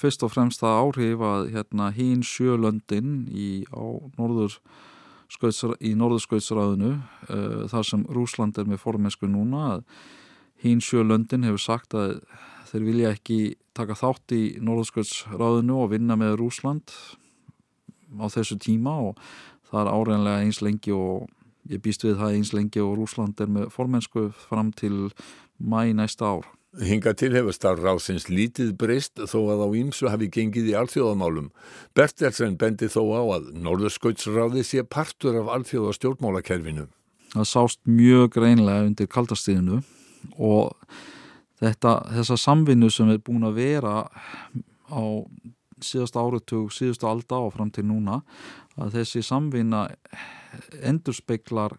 fyrst 0.01 0.23
og 0.25 0.33
fremst 0.33 0.63
það 0.63 0.79
áhrif 0.85 1.23
að 1.27 1.51
hérna, 1.55 1.91
hín 1.97 2.23
sjölöndin 2.25 3.11
í, 3.33 3.65
í 3.65 5.93
norðurskautsraðinu 6.01 6.93
uh, 7.01 7.63
þar 7.73 7.85
sem 7.89 8.03
Rúsland 8.13 8.61
er 8.61 8.67
með 8.69 8.83
formesku 8.85 9.27
núna 9.29 9.59
að 9.75 9.81
hín 10.65 10.81
sjölöndin 10.85 11.47
hefur 11.49 11.63
sagt 11.65 11.91
að 11.97 12.11
þeir 12.71 12.87
vilja 12.87 13.15
ekki 13.17 13.41
taka 13.77 13.97
þátt 13.99 14.35
í 14.37 14.43
norðurskautsraðinu 14.63 15.81
og 15.83 15.91
vinna 15.95 16.17
með 16.19 16.39
Rúsland 16.41 16.95
á 18.19 18.27
þessu 18.31 18.59
tíma 18.61 18.97
og 19.11 19.21
það 19.71 19.83
er 19.83 19.93
áreginlega 19.95 20.47
eins 20.47 20.63
lengi 20.65 20.95
og 20.95 21.29
ég 21.71 21.83
býst 21.83 22.05
við 22.07 22.19
það 22.21 22.39
eins 22.39 22.55
lengi 22.57 22.83
og 22.83 22.97
Rúsland 22.99 23.43
er 23.43 23.51
með 23.53 23.69
formensku 23.75 24.31
fram 24.49 24.73
til 24.77 25.11
mæ 25.59 25.93
næsta 25.95 26.35
ár. 26.39 26.49
Hinga 26.79 27.17
til 27.19 27.33
hefur 27.35 27.55
starfráðsins 27.55 28.29
lítið 28.31 28.77
breyst 28.79 29.19
þó 29.19 29.39
að 29.51 29.65
á 29.67 29.69
ímsu 29.75 30.07
hafi 30.07 30.29
gengið 30.31 30.69
í 30.71 30.77
alþjóðamálum. 30.79 31.49
Bertelsen 31.99 32.55
bendi 32.61 32.87
þó 32.87 33.03
á 33.11 33.23
að 33.39 33.49
Norðurskautsráði 33.59 34.63
sé 34.67 34.85
partur 34.87 35.41
af 35.41 35.51
alþjóða 35.57 35.97
stjórnmálakerfinu. 35.99 36.87
Það 37.35 37.49
sást 37.51 37.81
mjög 37.91 38.31
greinlega 38.39 38.87
undir 38.87 39.11
kaldastíðinu 39.11 39.81
og 40.39 40.77
þetta, 41.61 41.97
þessa 42.17 42.39
samvinnu 42.41 42.91
sem 42.93 43.11
er 43.13 43.23
búin 43.25 43.47
að 43.49 43.61
vera 43.61 43.97
á 44.91 45.03
síðasta 45.81 46.21
áratug, 46.21 46.71
síðustu 46.75 47.09
alda 47.09 47.41
og 47.41 47.55
fram 47.55 47.71
til 47.73 47.87
núna 47.89 48.21
að 48.81 48.99
þessi 48.99 49.23
samvinna 49.25 49.87
endur 50.85 51.17
speiklar 51.17 51.77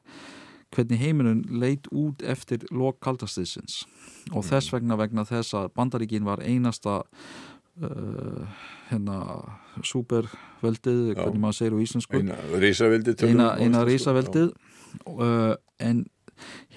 hvernig 0.72 1.02
heiminun 1.02 1.44
leit 1.62 1.88
út 1.92 2.24
eftir 2.24 2.64
lok 2.72 3.02
kaldastiðsins 3.04 3.84
og 4.32 4.46
þess 4.48 4.70
mm. 4.70 4.76
vegna 4.78 5.00
vegna 5.00 5.26
þess 5.28 5.58
að 5.60 5.72
Bandaríkin 5.76 6.28
var 6.28 6.42
einasta 6.46 7.02
uh, 7.04 8.62
hérna 8.90 9.18
superveldið, 9.88 11.14
hvernig 11.18 11.44
maður 11.44 11.58
segir 11.60 11.76
á 11.76 11.80
íslensku. 11.84 12.22
Eina 13.28 13.52
eina, 13.60 13.84
reysaveldið 13.88 14.54
uh, 15.12 15.54
en 15.84 16.06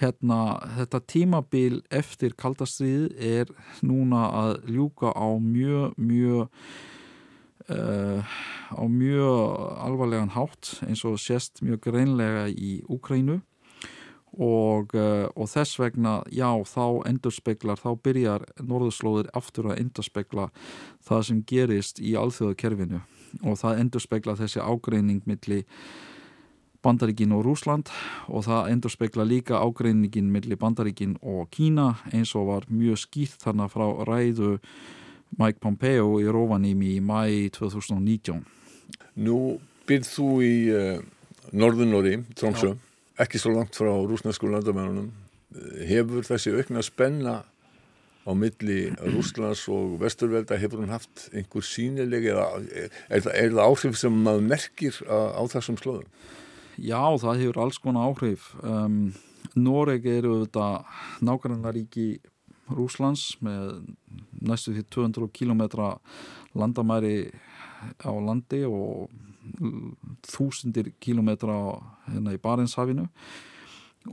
hérna 0.00 0.40
þetta 0.78 1.00
tímabil 1.10 1.80
eftir 1.94 2.34
kaldastriðið 2.40 3.14
er 3.18 3.54
núna 3.82 4.26
að 4.44 4.56
ljúka 4.74 5.14
á 5.14 5.28
mjög 5.38 5.96
mjög 5.96 6.48
uh, 7.70 8.36
á 8.74 8.84
mjög 8.88 9.56
alvarlegan 9.86 10.34
hátt 10.34 10.78
eins 10.86 11.04
og 11.04 11.18
sést 11.20 11.62
mjög 11.62 11.84
greinlega 11.88 12.48
í 12.50 12.80
Úkrænu 12.88 13.40
og, 14.34 14.94
uh, 14.94 15.26
og 15.34 15.48
þess 15.50 15.78
vegna 15.78 16.22
já 16.32 16.50
þá 16.66 17.04
endurspeglar 17.08 17.78
þá 17.80 17.90
byrjar 18.02 18.46
norðurslóðir 18.62 19.30
aftur 19.36 19.70
að 19.70 19.84
endurspegla 19.84 20.48
það 21.06 21.22
sem 21.28 21.44
gerist 21.46 22.00
í 22.02 22.16
alþjóðakerfinu. 22.18 23.02
Og 23.42 23.58
það 23.58 23.84
endurspegla 23.84 24.36
þessi 24.38 24.62
ágreining 24.62 25.22
millir 25.26 25.64
Bandaríkin 26.84 27.32
og 27.32 27.46
Rúsland 27.46 27.88
og 28.28 28.44
það 28.44 28.70
endur 28.74 28.92
spekla 28.92 29.24
líka 29.24 29.60
ágreiningin 29.62 30.28
millir 30.32 30.60
Bandaríkin 30.60 31.16
og 31.22 31.48
Kína 31.54 31.94
eins 32.12 32.34
og 32.36 32.50
var 32.50 32.68
mjög 32.68 33.00
skýrt 33.06 33.44
þarna 33.46 33.70
frá 33.72 33.86
ræðu 34.04 34.58
Mike 35.38 35.62
Pompeo 35.62 36.18
í 36.22 36.28
Rovaniemi 36.30 36.94
í 36.98 37.00
mæi 37.02 37.48
2019. 37.54 38.44
Nú 39.24 39.38
byrð 39.88 40.10
þú 40.10 40.28
í 40.44 40.54
uh, 40.74 41.00
Norðunóri, 41.54 42.18
Trómsö, 42.38 42.74
ekki 43.20 43.40
svo 43.40 43.54
langt 43.56 43.76
frá 43.78 43.90
rúsnesku 43.90 44.48
landamennunum. 44.50 45.10
Hefur 45.88 46.26
þessi 46.26 46.54
aukna 46.54 46.82
spenna 46.82 47.34
á 48.24 48.30
milli 48.32 48.88
Rúslands 49.12 49.66
og 49.72 49.98
Vesturvelda, 50.00 50.56
hefur 50.58 50.82
hún 50.82 50.94
haft 50.94 51.28
einhver 51.32 51.64
sínileg 51.66 52.30
eða 52.32 52.46
er, 52.64 52.88
er, 53.08 53.28
er 53.28 53.52
það 53.52 53.66
áhrif 53.66 54.00
sem 54.00 54.16
maður 54.24 54.48
merkir 54.54 54.98
á, 55.06 55.36
á 55.36 55.42
þessum 55.52 55.78
slóðum? 55.80 56.08
Já, 56.78 57.02
það 57.22 57.40
hefur 57.42 57.60
alls 57.62 57.78
konar 57.78 58.10
áhrif. 58.10 58.50
Um, 58.66 59.14
Noreg 59.54 60.06
eru 60.10 60.40
þetta 60.42 60.84
nákvæmnaríki 61.22 62.08
Rúslands 62.74 63.34
með 63.44 63.84
næstu 64.42 64.72
því 64.74 64.86
200 64.96 65.28
km 65.36 65.62
landamæri 66.56 67.30
á 68.00 68.10
landi 68.10 68.64
og 68.64 69.12
þúsundir 70.24 70.94
kilometra 71.04 71.76
hérna 72.08 72.32
í 72.34 72.40
Barenshafinu 72.40 73.06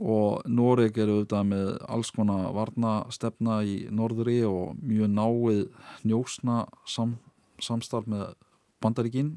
og 0.00 0.44
Noreg 0.48 0.96
eru 1.00 1.18
auðvitað 1.18 1.48
með 1.48 1.70
alls 1.88 2.12
konar 2.14 2.52
varnastefna 2.56 3.60
í 3.64 3.76
norðri 3.92 4.40
og 4.48 4.76
mjög 4.80 5.10
náið 5.16 5.62
njósna 6.08 6.62
sam, 6.88 7.16
samstarf 7.60 8.08
með 8.08 8.34
bandaríkinn 8.82 9.34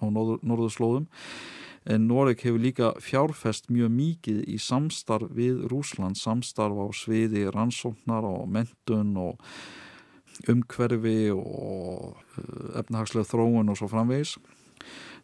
á 0.00 0.04
norður, 0.08 0.40
norðurslóðum 0.42 1.08
en 1.86 2.06
Noreg 2.10 2.42
hefur 2.42 2.60
líka 2.60 2.92
fjárfest 3.02 3.70
mjög 3.70 3.92
mikið 3.94 4.42
í 4.50 4.58
samstarf 4.58 5.30
við 5.34 5.64
Rúsland, 5.70 6.18
samstarf 6.18 6.74
á 6.82 6.86
sviði 6.96 7.46
rannsóknar 7.54 8.26
og 8.26 8.48
mentun 8.50 9.14
og 9.20 9.40
umhverfi 10.50 11.30
og 11.32 12.16
uh, 12.18 12.78
efnahagslega 12.82 13.30
þróun 13.30 13.72
og 13.72 13.78
svo 13.78 13.88
framvegis. 13.90 14.36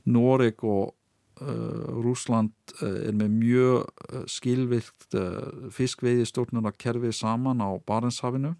Noreg 0.08 0.62
og 0.64 0.94
uh, 1.42 1.88
Rúsland 2.02 2.54
uh, 2.80 3.08
er 3.08 3.16
með 3.18 3.34
mjög 3.40 4.30
skilvikt 4.30 5.18
uh, 5.18 5.68
fiskveiði 5.74 6.28
stjórnuna 6.30 6.72
kerfi 6.78 7.12
saman 7.16 7.60
á 7.60 7.74
Barenshafinu. 7.86 8.54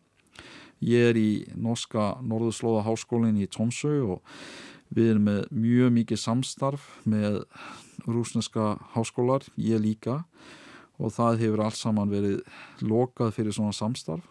Ég 0.83 1.13
er 1.13 1.19
í 1.19 1.31
norska 1.55 2.17
Norðurslóða 2.27 2.83
háskólinn 2.89 3.39
í 3.39 3.47
Tómsau 3.47 4.17
og 4.17 4.37
við 4.93 5.13
erum 5.15 5.29
með 5.29 5.45
mjög 5.55 5.93
mikið 5.97 6.21
samstarf 6.21 6.89
með 7.09 7.45
rúsneska 8.07 8.77
háskólar, 8.95 9.47
ég 9.57 9.81
líka 9.83 10.23
og 11.03 11.13
það 11.15 11.41
hefur 11.43 11.65
alls 11.65 11.81
saman 11.83 12.13
verið 12.13 12.43
lokað 12.85 13.35
fyrir 13.39 13.57
svona 13.57 13.75
samstarf. 13.77 14.27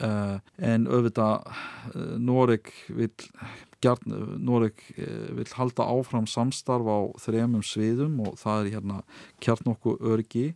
Uh, 0.00 0.38
en 0.62 0.86
auðvitað 0.88 1.42
uh, 1.44 2.14
Noreg 2.16 2.70
vil 2.88 3.10
Noreg 4.40 4.78
uh, 4.94 5.26
vil 5.36 5.46
halda 5.58 5.84
áfram 5.84 6.24
samstarf 6.30 6.86
á 6.88 6.98
þremum 7.20 7.64
sviðum 7.66 8.14
og 8.24 8.38
það 8.40 8.62
er 8.62 8.70
hérna 8.76 9.00
kjarnokku 9.44 9.98
örgi, 10.00 10.54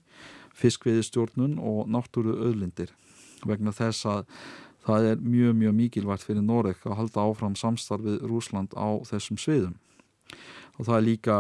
fiskviðistjórnun 0.57 1.59
og 1.61 1.91
náttúru 1.93 2.39
öðlindir 2.47 2.95
vegna 3.45 3.75
þess 3.77 4.07
að 4.09 4.25
það 4.87 5.11
er 5.11 5.21
mjög 5.21 5.59
mjög 5.61 5.77
mikilvægt 5.83 6.25
fyrir 6.25 6.47
Noreg 6.47 6.81
að 6.87 6.97
halda 7.03 7.27
áfram 7.27 7.59
samstarfið 7.59 8.23
Rúsland 8.31 8.73
á 8.79 8.89
þessum 9.11 9.41
sviðum 9.43 9.77
og 10.77 10.85
það 10.85 10.97
er 10.97 11.07
líka, 11.07 11.39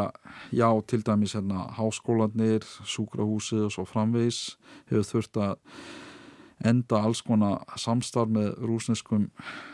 já, 0.52 0.68
til 0.88 1.04
dæmis 1.04 1.36
hérna 1.36 1.66
háskólanir, 1.76 2.64
súkrahúsið 2.84 3.66
og 3.68 3.72
svo 3.74 3.84
framvegs 3.88 4.56
hefur 4.88 5.08
þurft 5.10 5.40
að 5.40 5.56
enda 6.64 7.02
alls 7.04 7.20
konar 7.20 7.66
samstarf 7.76 8.30
með 8.32 8.54
rúsneskum 8.64 9.26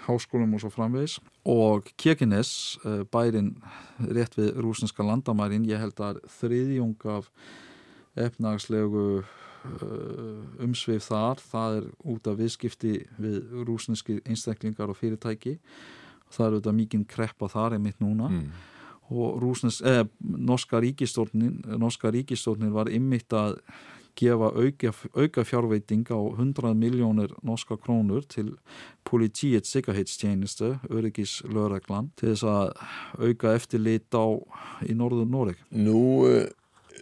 háskólum 0.08 0.56
og 0.56 0.64
svo 0.64 0.72
framvegs 0.74 1.20
og 1.46 1.92
Kirkenes, 1.96 2.78
eh, 2.84 3.04
bærin 3.06 3.54
rétt 4.00 4.34
við 4.34 4.58
rúsneska 4.58 5.06
landamærin, 5.06 5.66
ég 5.66 5.78
held 5.78 6.00
að 6.00 6.18
þriðjung 6.40 7.06
af 7.06 7.30
efnagslegu 8.16 9.22
eh, 9.22 10.64
umsveif 10.64 11.06
þar, 11.06 11.38
það 11.38 11.76
er 11.76 11.88
út 12.04 12.26
af 12.26 12.38
viðskipti 12.38 13.06
við 13.18 13.62
rúsneski 13.62 14.18
einstaklingar 14.26 14.90
og 14.90 14.98
fyrirtæki. 14.98 15.60
Það 16.32 16.46
er 16.46 16.52
auðvitað 16.52 16.74
mikinn 16.74 17.04
kreppa 17.06 17.46
þar 17.46 17.76
einmitt 17.76 18.00
núna. 18.00 18.28
Mm 18.28 18.50
og 19.10 19.40
rúsnes, 19.42 19.80
eh, 19.84 20.04
norska 20.20 20.80
ríkistórnin 20.80 21.62
norska 21.78 22.10
ríkistórnin 22.10 22.72
var 22.72 22.90
ymmit 22.90 23.32
að 23.32 23.58
gefa 24.16 24.52
auka, 24.52 24.92
auka 25.16 25.44
fjárveiting 25.44 26.04
á 26.12 26.20
100 26.20 26.74
miljónir 26.76 27.32
norska 27.42 27.76
krónur 27.76 28.26
til 28.28 28.56
politíets 29.04 29.72
sikkerheitstjénistu, 29.72 30.78
öryggis 30.90 31.42
lögreglan 31.48 32.10
til 32.16 32.32
þess 32.32 32.44
að 32.44 32.72
auka 33.18 33.54
eftirlit 33.56 34.12
á 34.12 34.26
í 34.84 34.96
norður 34.96 35.28
Noreg. 35.32 35.56
Nú 35.70 36.28
uh, 36.28 36.44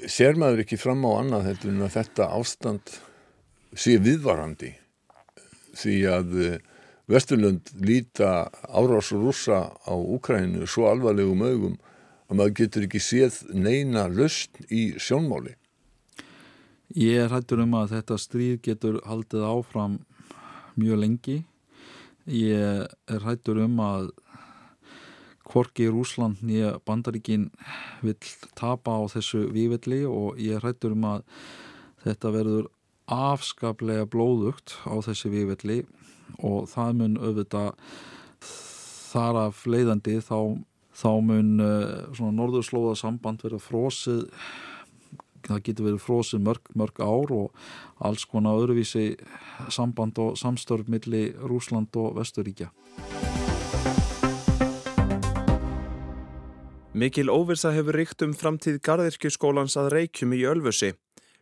ser 0.06 0.38
maður 0.38 0.64
ekki 0.64 0.78
fram 0.80 1.02
á 1.06 1.10
annað 1.18 1.50
heldur 1.50 1.74
en 1.74 1.86
að 1.86 1.96
þetta 1.98 2.30
ástand 2.38 2.94
sé 3.74 3.98
viðvarandi 4.02 4.74
því 5.78 5.96
að 6.10 6.36
eh, 6.46 6.58
Vesturlund 7.10 7.72
líta 7.82 8.50
árás 8.70 9.10
rúsa 9.10 9.70
á 9.74 9.94
Úkrænu 9.94 10.66
svo 10.70 10.86
alvarlegum 10.90 11.42
augum 11.42 11.78
að 12.30 12.38
maður 12.38 12.56
getur 12.62 12.86
ekki 12.86 13.02
séð 13.02 13.40
neina 13.50 14.06
löst 14.08 14.60
í 14.70 14.92
sjónmáli. 15.02 15.56
Ég 16.94 17.24
er 17.24 17.34
hættur 17.34 17.62
um 17.64 17.74
að 17.78 17.96
þetta 17.96 18.18
stríð 18.18 18.56
getur 18.66 19.00
haldið 19.06 19.46
áfram 19.46 20.00
mjög 20.78 21.02
lengi. 21.04 21.38
Ég 22.30 22.86
er 23.10 23.26
hættur 23.26 23.62
um 23.66 23.78
að 23.82 24.10
Korki 25.50 25.88
Rúsland 25.90 26.38
nýja 26.46 26.76
bandaríkin 26.86 27.48
vil 28.06 28.14
tapa 28.54 28.94
á 28.94 29.02
þessu 29.10 29.48
vývilli 29.50 30.04
og 30.06 30.38
ég 30.38 30.60
er 30.60 30.66
hættur 30.68 30.94
um 30.94 31.08
að 31.10 31.24
þetta 32.04 32.34
verður 32.36 32.68
afskaplega 33.10 34.06
blóðugt 34.06 34.76
á 34.86 34.94
þessi 35.02 35.32
vývilli 35.32 35.80
og 36.38 36.68
það 36.70 36.92
mun 37.00 37.18
auðvitað 37.18 37.74
þar 39.10 39.40
af 39.48 39.64
leiðandi 39.66 40.20
þá, 40.22 40.38
þá 41.00 41.12
mun 41.24 41.54
uh, 41.64 42.10
svona 42.16 42.36
norðurslóða 42.36 42.98
samband 43.00 43.44
verið 43.46 43.64
frósið 43.64 44.26
það 45.46 45.62
getur 45.66 45.86
verið 45.88 46.02
frósið 46.04 46.44
mörg, 46.44 46.70
mörg 46.76 47.00
ár 47.00 47.32
og 47.32 47.62
alls 48.04 48.26
konar 48.28 48.60
öðruvísi 48.60 49.14
samband 49.72 50.20
og 50.20 50.36
samstörf 50.38 50.90
millir 50.92 51.32
Rúsland 51.40 51.96
og 51.96 52.18
Vesturíkja 52.20 52.70
Mikil 56.90 57.30
óvirsa 57.30 57.70
hefur 57.70 57.94
ríkt 57.94 58.22
um 58.26 58.32
framtíð 58.34 58.80
Garðirkjuskólans 58.82 59.76
að 59.78 59.92
reykjum 59.94 60.32
í 60.34 60.40
Ölfusi. 60.50 60.90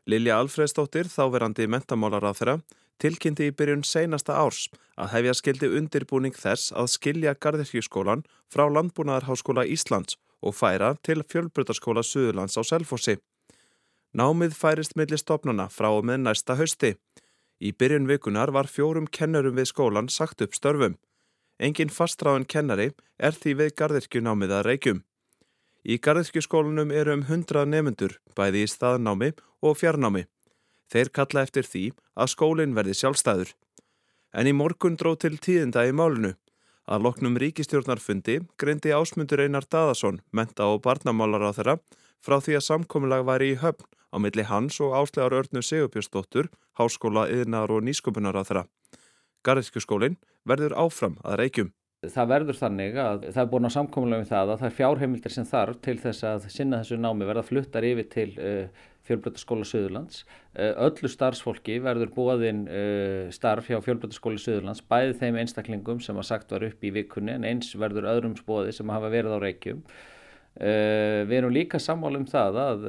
Lilja 0.04 0.36
Alfredsdóttir, 0.42 1.08
þáverandi 1.08 1.64
mentamálar 1.72 2.26
á 2.28 2.36
þeirra, 2.36 2.58
tilkynnti 3.02 3.48
í 3.48 3.54
byrjun 3.54 3.84
seinasta 3.86 4.36
árs 4.38 4.68
að 4.98 5.12
hefja 5.14 5.34
skildi 5.38 5.70
undirbúning 5.78 6.36
þess 6.36 6.72
að 6.72 6.90
skilja 6.94 7.34
Garðirkjuskólan 7.34 8.24
frá 8.52 8.66
Landbúnaðarháskóla 8.66 9.66
Íslands 9.66 10.18
og 10.42 10.54
færa 10.54 10.94
til 11.02 11.22
fjölbrytarskóla 11.22 12.04
Suðurlands 12.06 12.58
á 12.58 12.62
Selfossi. 12.62 13.18
Námið 14.14 14.54
færist 14.56 14.96
millir 14.96 15.20
stopnuna 15.20 15.68
frá 15.70 15.90
og 15.90 16.06
með 16.08 16.24
næsta 16.26 16.56
hausti. 16.58 16.94
Í 17.60 17.74
byrjun 17.74 18.08
vikunar 18.08 18.52
var 18.54 18.70
fjórum 18.70 19.08
kennurum 19.10 19.58
við 19.58 19.70
skólan 19.72 20.08
sagt 20.08 20.42
upp 20.42 20.54
störfum. 20.54 20.96
Engin 21.58 21.90
fastráðin 21.90 22.46
kennari 22.46 22.92
er 23.18 23.34
því 23.34 23.54
við 23.60 23.74
Garðirkjunámið 23.80 24.54
að 24.54 24.66
reykjum. 24.70 25.04
Í 25.88 25.98
Garðskjöskólanum 26.02 26.90
eru 26.94 27.14
um 27.16 27.22
100 27.26 27.64
nefnendur, 27.66 28.18
bæði 28.36 28.64
í 28.66 28.70
staðnámi 28.70 29.32
og 29.62 29.78
fjarnámi. 29.78 30.26
Þeir 30.88 31.12
kalla 31.12 31.44
eftir 31.44 31.66
því 31.68 31.84
að 32.16 32.32
skólinn 32.34 32.76
verði 32.76 32.96
sjálfstæður. 32.96 33.54
En 34.32 34.48
í 34.48 34.54
morgun 34.56 34.96
dró 35.00 35.14
til 35.16 35.36
tíðinda 35.36 35.84
í 35.88 35.92
málunu. 35.92 36.34
Að 36.88 37.04
loknum 37.04 37.36
ríkistjórnarfundi 37.40 38.38
greindi 38.60 38.94
ásmundur 38.96 39.42
Einar 39.44 39.66
Daðason, 39.68 40.22
menta 40.32 40.68
og 40.72 40.80
barnamálar 40.86 41.44
á 41.44 41.52
þeirra, 41.52 41.76
frá 42.24 42.40
því 42.40 42.56
að 42.56 42.66
samkominlag 42.68 43.26
væri 43.28 43.52
í 43.52 43.58
höfn 43.60 43.84
á 44.08 44.16
milli 44.16 44.44
hans 44.48 44.80
og 44.80 44.96
áslegar 44.96 45.36
örnu 45.36 45.60
Sigurbjörnsdóttur, 45.60 46.48
háskóla, 46.80 47.28
yðnar 47.28 47.68
og 47.68 47.84
nýsköpunar 47.84 48.40
á 48.40 48.42
þeirra. 48.48 48.64
Garðskjöskólinn 49.44 50.16
verður 50.48 50.76
áfram 50.80 51.18
að 51.24 51.38
reykjum. 51.42 51.72
Það 52.06 52.28
verður 52.30 52.54
þannig 52.54 52.96
að 53.02 53.24
það 53.26 53.40
er 53.42 53.48
búin 53.50 53.66
á 53.66 53.74
samkominlega 53.74 54.22
um 54.22 54.26
það 54.28 54.50
að 54.52 54.60
það 54.60 54.68
er 54.68 54.74
fjárheimildir 54.76 55.32
sem 55.34 55.46
þarf 55.50 55.78
til 55.82 55.94
þess 55.98 56.26
að 56.28 56.44
sinna 56.54 56.78
þessu 56.78 56.98
námi 57.02 57.26
verða 57.26 57.42
fluttar 57.42 57.86
yfir 57.88 58.04
til 58.12 58.26
uh, 58.38 58.84
fjölbrötaskóla 59.08 59.66
Suðurlands. 59.66 60.20
Uh, 60.54 60.76
öllu 60.86 61.08
starfsfólki 61.10 61.80
verður 61.82 62.12
búaðinn 62.14 62.60
uh, 62.70 63.32
starf 63.34 63.66
hjá 63.66 63.80
fjölbrötaskóla 63.82 64.38
Suðurlands, 64.38 64.84
bæði 64.86 65.16
þeim 65.18 65.40
einstaklingum 65.42 65.98
sem 66.04 66.20
að 66.22 66.28
sagt 66.28 66.54
var 66.54 66.68
upp 66.68 66.86
í 66.86 66.92
vikunni 66.94 67.34
en 67.34 67.46
eins 67.48 67.72
verður 67.74 68.06
öðrum 68.12 68.36
spóði 68.38 68.76
sem 68.76 68.94
hafa 68.94 69.10
verið 69.10 69.34
á 69.34 69.38
reykjum. 69.42 69.82
Við 70.58 71.34
erum 71.38 71.52
líka 71.54 71.78
sammálu 71.82 72.18
um 72.22 72.28
það 72.30 72.56
að 72.62 72.86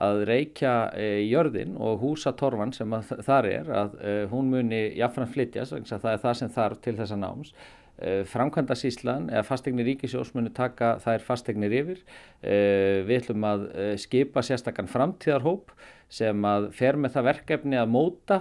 að 0.00 0.22
reykja 0.28 0.72
í 0.96 1.28
jörðin 1.28 1.74
og 1.80 2.00
húsa 2.00 2.32
torfan 2.36 2.72
sem 2.72 2.92
þar 3.24 3.48
er 3.48 3.70
að 3.82 3.96
hún 4.32 4.48
muni 4.52 4.80
jáfnfram 4.96 5.28
flytjast, 5.32 5.76
það 5.90 6.10
er 6.12 6.22
það 6.22 6.36
sem 6.38 6.52
þarf 6.54 6.80
til 6.84 6.94
þessa 6.96 7.18
náms 7.20 7.52
Eh, 8.00 8.22
framkvæmdasíslan 8.24 9.26
eða 9.28 9.44
fastegnir 9.44 9.84
ríkisjós 9.90 10.30
munu 10.32 10.48
taka 10.56 10.94
þær 11.02 11.20
fastegnir 11.20 11.74
yfir. 11.82 11.98
Eh, 12.40 13.04
við 13.04 13.18
ætlum 13.18 13.44
að 13.44 13.66
eh, 13.74 13.96
skipa 14.00 14.40
sérstakann 14.46 14.88
framtíðarhóp 14.88 15.74
sem 16.08 16.46
að 16.48 16.70
fer 16.78 16.96
með 16.96 17.18
það 17.18 17.28
verkefni 17.28 17.78
að 17.78 17.92
móta 17.92 18.38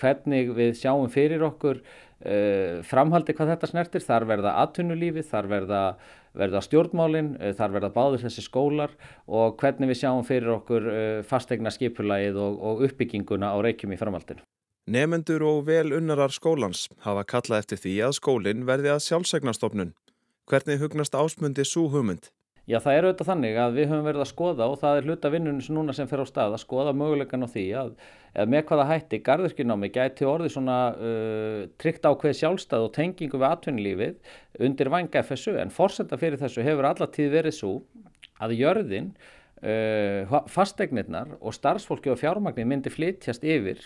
hvernig 0.00 0.48
við 0.56 0.72
sjáum 0.80 1.06
fyrir 1.12 1.44
okkur 1.46 1.78
framhaldi 2.90 3.36
hvað 3.36 3.52
þetta 3.52 3.70
snertir. 3.70 4.02
Þar 4.02 4.26
verða 4.32 4.56
atvinnulífi, 4.64 5.22
þar 5.30 5.50
verða, 5.52 5.84
verða 6.34 6.64
stjórnmálinn, 6.66 7.30
þar 7.54 7.76
verða 7.76 7.92
báður 7.94 8.24
þessi 8.24 8.42
skólar 8.48 8.98
og 9.30 9.54
hvernig 9.62 9.92
við 9.92 10.02
sjáum 10.02 10.26
fyrir 10.26 10.56
okkur 10.56 10.90
fastegna 11.30 11.70
skipulagið 11.70 12.42
og, 12.42 12.58
og 12.58 12.84
uppbygginguna 12.88 13.54
á 13.54 13.62
reykjum 13.62 13.94
í 13.94 14.02
framhaldinu. 14.02 14.42
Nefendur 14.86 15.42
og 15.42 15.64
vel 15.66 15.88
unnarar 15.96 16.30
skólans 16.30 16.84
hafa 17.02 17.24
kallað 17.26 17.64
eftir 17.64 17.78
því 17.82 17.92
að 18.06 18.12
skólinn 18.20 18.60
verði 18.68 18.92
að 18.92 19.00
sjálfsegnastofnun. 19.02 19.88
Hvernig 20.46 20.78
hugnast 20.78 21.16
ásmundi 21.18 21.64
svo 21.66 21.88
hugmynd? 21.90 22.28
Já, 22.70 22.78
það 22.84 22.98
er 22.98 23.06
auðvitað 23.08 23.28
þannig 23.32 23.58
að 23.64 23.74
við 23.80 23.88
höfum 23.90 24.06
verið 24.06 24.22
að 24.22 24.30
skoða 24.30 24.68
og 24.70 24.76
það 24.84 24.98
er 25.00 25.08
hluta 25.08 25.32
vinnunum 25.34 25.74
núna 25.74 25.96
sem 25.98 26.06
fer 26.06 26.22
á 26.22 26.26
stað 26.30 26.54
að 26.54 26.62
skoða 26.62 26.92
mögulegan 27.00 27.42
á 27.42 27.48
því 27.50 27.64
að 27.80 27.90
með 28.52 28.64
hvaða 28.68 28.86
hætti 28.92 29.20
garðurkinámi 29.26 29.90
gæti 29.96 30.30
orðið 30.30 30.54
svona 30.54 30.78
uh, 30.94 31.58
tryggt 31.82 32.06
ákveð 32.06 32.38
sjálfstæð 32.44 32.86
og 32.86 32.94
tengingu 32.94 33.42
við 33.42 33.48
atvinnulífið 33.50 34.64
undir 34.70 34.94
vanga 34.94 35.26
FSU 35.26 35.58
en 35.64 35.74
fórsetta 35.74 36.14
fyrir 36.22 36.38
þessu 36.38 36.62
hefur 36.62 36.92
allatíð 36.92 37.34
verið 37.34 37.58
svo 37.58 37.74
að 38.38 38.54
jörðin, 38.60 39.12
uh, 39.66 40.40
fastegnirnar 40.46 41.40
og 41.40 41.58
starfsfólki 41.58 42.14
og 42.14 42.22
fjármagnir 42.22 42.70
myndi 42.70 42.94
flytjast 42.94 43.42
yfir 43.42 43.82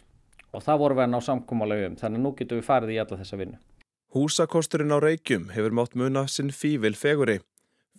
og 0.52 0.64
það 0.64 0.80
voru 0.82 0.98
við 0.98 1.06
að 1.06 1.12
ná 1.12 1.20
samkómalega 1.26 1.90
um 1.90 1.96
þannig 2.00 2.20
að 2.20 2.24
nú 2.24 2.32
getum 2.38 2.60
við 2.60 2.66
farið 2.66 2.94
í 2.94 2.98
alla 3.02 3.20
þessa 3.20 3.40
vinnu. 3.40 3.60
Húsakosturinn 4.10 4.94
á 4.94 4.98
Reykjum 4.98 5.50
hefur 5.54 5.76
mátt 5.78 5.94
muna 5.94 6.26
sinn 6.26 6.50
fívil 6.50 6.96
feguri. 6.98 7.38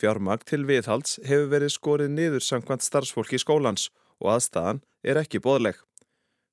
Fjármagn 0.02 0.44
til 0.48 0.66
viðhalds 0.68 1.20
hefur 1.28 1.52
verið 1.52 1.76
skorið 1.76 2.14
niður 2.16 2.44
samkvæmt 2.44 2.84
starfsfólki 2.84 3.40
í 3.40 3.44
skólans 3.44 3.90
og 4.20 4.34
aðstæðan 4.36 4.82
er 5.08 5.22
ekki 5.22 5.40
bóðleg. 5.44 5.80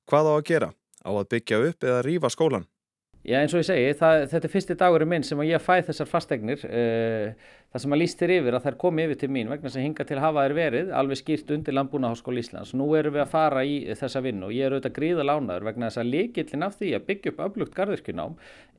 Hvað 0.08 0.30
á 0.30 0.32
að 0.36 0.44
gera? 0.50 0.68
Á 1.02 1.10
að 1.10 1.30
byggja 1.34 1.62
upp 1.68 1.86
eða 1.86 2.04
rýfa 2.06 2.30
skólan? 2.32 2.68
Já 3.26 3.40
eins 3.42 3.52
og 3.52 3.60
ég 3.60 3.66
segi, 3.66 3.94
það, 3.98 4.22
þetta 4.30 4.46
er 4.46 4.52
fyrsti 4.52 4.74
dagurinn 4.78 5.10
minn 5.10 5.24
sem 5.26 5.40
ég 5.44 5.62
fæ 5.62 5.82
þessar 5.88 6.08
fastegnir. 6.08 6.62
Það 7.68 7.82
sem 7.82 7.92
að 7.92 8.00
líst 8.00 8.22
þér 8.22 8.30
yfir 8.32 8.54
að 8.56 8.62
þær 8.64 8.76
komi 8.80 9.04
yfir 9.04 9.18
til 9.20 9.28
mín 9.28 9.50
vegna 9.52 9.68
sem 9.68 9.82
hinga 9.84 10.04
til 10.08 10.16
hafa 10.22 10.44
þér 10.46 10.54
verið 10.56 10.92
alveg 10.96 11.18
skýrt 11.20 11.50
undir 11.52 11.74
Landbúnaháskóla 11.76 12.40
Íslands. 12.40 12.70
Nú 12.72 12.86
erum 12.96 13.12
við 13.12 13.22
að 13.26 13.34
fara 13.34 13.64
í 13.68 13.74
þessa 13.92 14.22
vinnu 14.24 14.48
og 14.48 14.54
ég 14.56 14.64
er 14.64 14.72
auðvitað 14.72 14.94
gríða 14.96 15.26
lánaður 15.28 15.66
vegna 15.68 15.90
þess 15.90 16.00
að 16.00 16.08
líkillin 16.14 16.64
af 16.64 16.78
því 16.78 16.92
að 16.96 17.04
byggja 17.10 17.32
upp 17.34 17.42
öflugt 17.44 17.76
garðirkjunám 17.76 18.38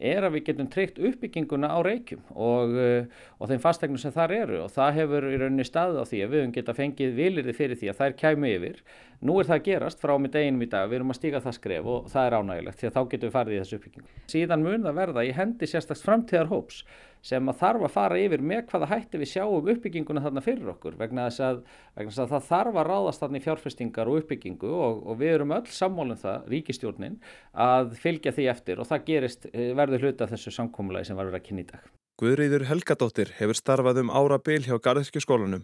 er 0.10 0.25
að 0.25 0.34
við 0.34 0.43
getum 0.47 0.71
treykt 0.73 0.97
uppbygginguna 1.06 1.69
á 1.69 1.78
reykjum 1.86 2.23
og, 2.34 2.73
eh, 2.82 3.06
og 3.38 3.52
þeim 3.52 3.62
fastegnum 3.62 4.02
sem 4.02 4.15
þar 4.15 4.34
eru 4.39 4.63
og 4.63 4.73
það 4.73 4.97
hefur 4.97 5.30
í 5.30 5.38
rauninni 5.38 5.67
staðið 5.69 6.02
á 6.02 6.10
því 6.10 6.23
að 6.23 6.34
við 6.34 6.41
höfum 6.41 6.56
geta 6.58 6.78
fengið 6.80 7.13
vilirði 7.19 7.56
fyrir 7.60 7.78
því 7.78 7.91
að 7.93 8.02
þær 8.02 8.17
kæmu 8.23 8.52
yfir. 8.56 8.82
Nú 9.19 9.36
er 9.38 9.49
það 9.52 9.65
gerast 9.65 9.99
frá 9.99 10.13
með 10.15 10.32
deginum 10.38 10.63
í 10.63 10.69
dag, 10.71 10.88
við 10.88 11.02
erum 11.02 11.12
að 11.12 11.17
stíga 11.19 11.41
það 11.43 11.56
skref 11.58 11.88
og 11.91 12.06
það 12.08 12.25
er 12.25 12.36
ánægilegt 12.39 12.80
því 12.80 12.88
að 12.88 12.93
þá 12.95 13.02
getum 13.12 13.28
við 13.28 13.34
farið 13.36 13.56
í 13.56 13.60
þessu 13.60 13.80
uppbyggingu. 13.80 14.13
Síðan 14.32 14.63
mun 14.63 14.86
það 14.88 14.99
verða 15.02 15.25
í 15.28 15.34
hendi 15.36 15.67
sérstakst 15.67 16.08
framtíðarhóps 16.08 16.78
sem 17.26 17.52
að 17.52 17.60
þarf 17.60 17.86
að 17.86 17.94
fara 17.94 18.20
yfir 18.20 18.44
með 18.46 18.66
hvaða 18.72 18.90
hætti 18.94 19.20
við 19.22 19.32
sjáum 19.34 19.70
uppbygginguna 19.74 20.24
þarna 20.24 20.44
fyrir 20.46 20.72
okkur 20.74 20.98
vegna 21.00 21.28
þess 21.28 21.44
að, 21.46 21.62
vegna 21.98 22.14
þess 22.14 22.24
að 22.24 22.34
það 22.34 22.50
þarf 22.50 22.80
að 22.80 22.90
ráðast 22.90 23.24
þarna 23.24 23.40
í 23.40 23.46
fjárfestingar 23.46 24.12
og 24.12 24.20
uppbyggingu 24.22 24.74
og, 24.74 25.02
og 25.06 25.20
við 25.20 25.34
erum 25.36 25.56
öll 25.58 25.72
sammálum 25.74 26.20
það, 26.20 26.50
ríkistjórnin, 26.54 27.18
að 27.54 27.96
fylgja 28.00 28.36
því 28.36 28.50
eftir 28.54 28.80
og 28.80 28.90
það 28.90 29.08
gerist 29.10 29.50
eh, 29.54 29.72
verður 29.78 30.08
hluta 30.08 30.30
þessu 30.32 30.54
samkómulagi 30.56 31.10
sem 31.10 31.20
var 31.20 31.30
verið 31.30 31.42
að 31.42 31.48
kynna 31.50 31.66
í 31.66 31.70
dag. 31.74 31.90
Guðrýður 32.20 32.68
Helgadóttir 32.68 33.34
hefur 33.38 33.56
starfað 33.56 34.02
um 34.04 34.12
ára 34.12 34.40
bil 34.44 34.60
hjá 34.66 34.76
Garðskjöskólanum. 34.84 35.64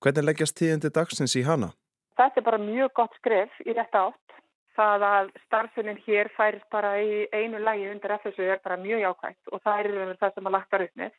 Hvernig 0.00 0.24
leggjast 0.24 0.56
tíðandi 0.56 0.88
dagsins 0.96 1.36
í 1.36 1.44
hana? 1.44 1.74
Þetta 2.16 2.40
er 2.40 2.46
bara 2.46 2.60
mjög 2.60 2.94
gott 2.96 3.16
skref 3.20 3.52
í 3.66 3.74
rétta 3.76 4.08
átt 4.08 4.39
það 4.80 5.06
að 5.08 5.32
starfsefnin 5.46 6.00
hér 6.06 6.30
færist 6.36 6.66
bara 6.72 6.94
í 7.02 7.26
einu 7.32 7.60
lægi 7.62 7.90
undir 7.92 8.16
FSU 8.18 8.46
er 8.46 8.62
bara 8.64 8.80
mjög 8.80 9.04
jákvægt 9.04 9.52
og 9.52 9.62
það 9.64 9.90
er 9.90 10.16
það 10.22 10.34
sem 10.34 10.48
að 10.48 10.56
lagt 10.56 10.72
var 10.72 10.86
upp 10.86 10.96
með 11.02 11.12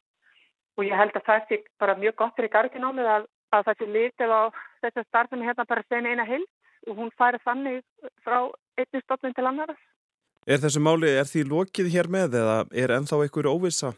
og 0.78 0.88
ég 0.88 0.97
held 1.02 1.15
að 1.19 1.28
það 1.30 1.45
sé 1.50 1.62
bara 1.84 1.97
mjög 2.00 2.17
gott 2.21 2.36
fyrir 2.38 2.54
garginámið 2.56 3.12
að, 3.15 3.30
að 3.56 3.67
það 3.67 3.80
sé 3.80 3.89
litið 3.95 4.34
á 4.34 4.41
þess 4.82 5.02
að 5.02 5.08
starfsefnin 5.08 5.47
hérna 5.50 5.67
bara 5.71 5.88
sen 5.88 6.10
eina 6.10 6.28
heilt 6.28 6.89
og 6.89 6.97
hún 6.97 7.13
færi 7.17 7.41
þannig 7.45 7.82
frá 8.26 8.38
einnig 8.80 9.04
stofnum 9.04 9.34
til 9.38 9.47
annaras. 9.47 9.82
Er 10.50 10.62
þessu 10.62 10.82
máli, 10.82 11.12
er 11.13 11.28
því 11.30 11.43
lokið 11.52 11.91
hér 11.93 12.10
með 12.10 12.39
eða 12.41 12.56
er 12.74 12.93
ennþá 12.95 13.19
einhverju 13.21 13.52
óvisa? 13.54 13.91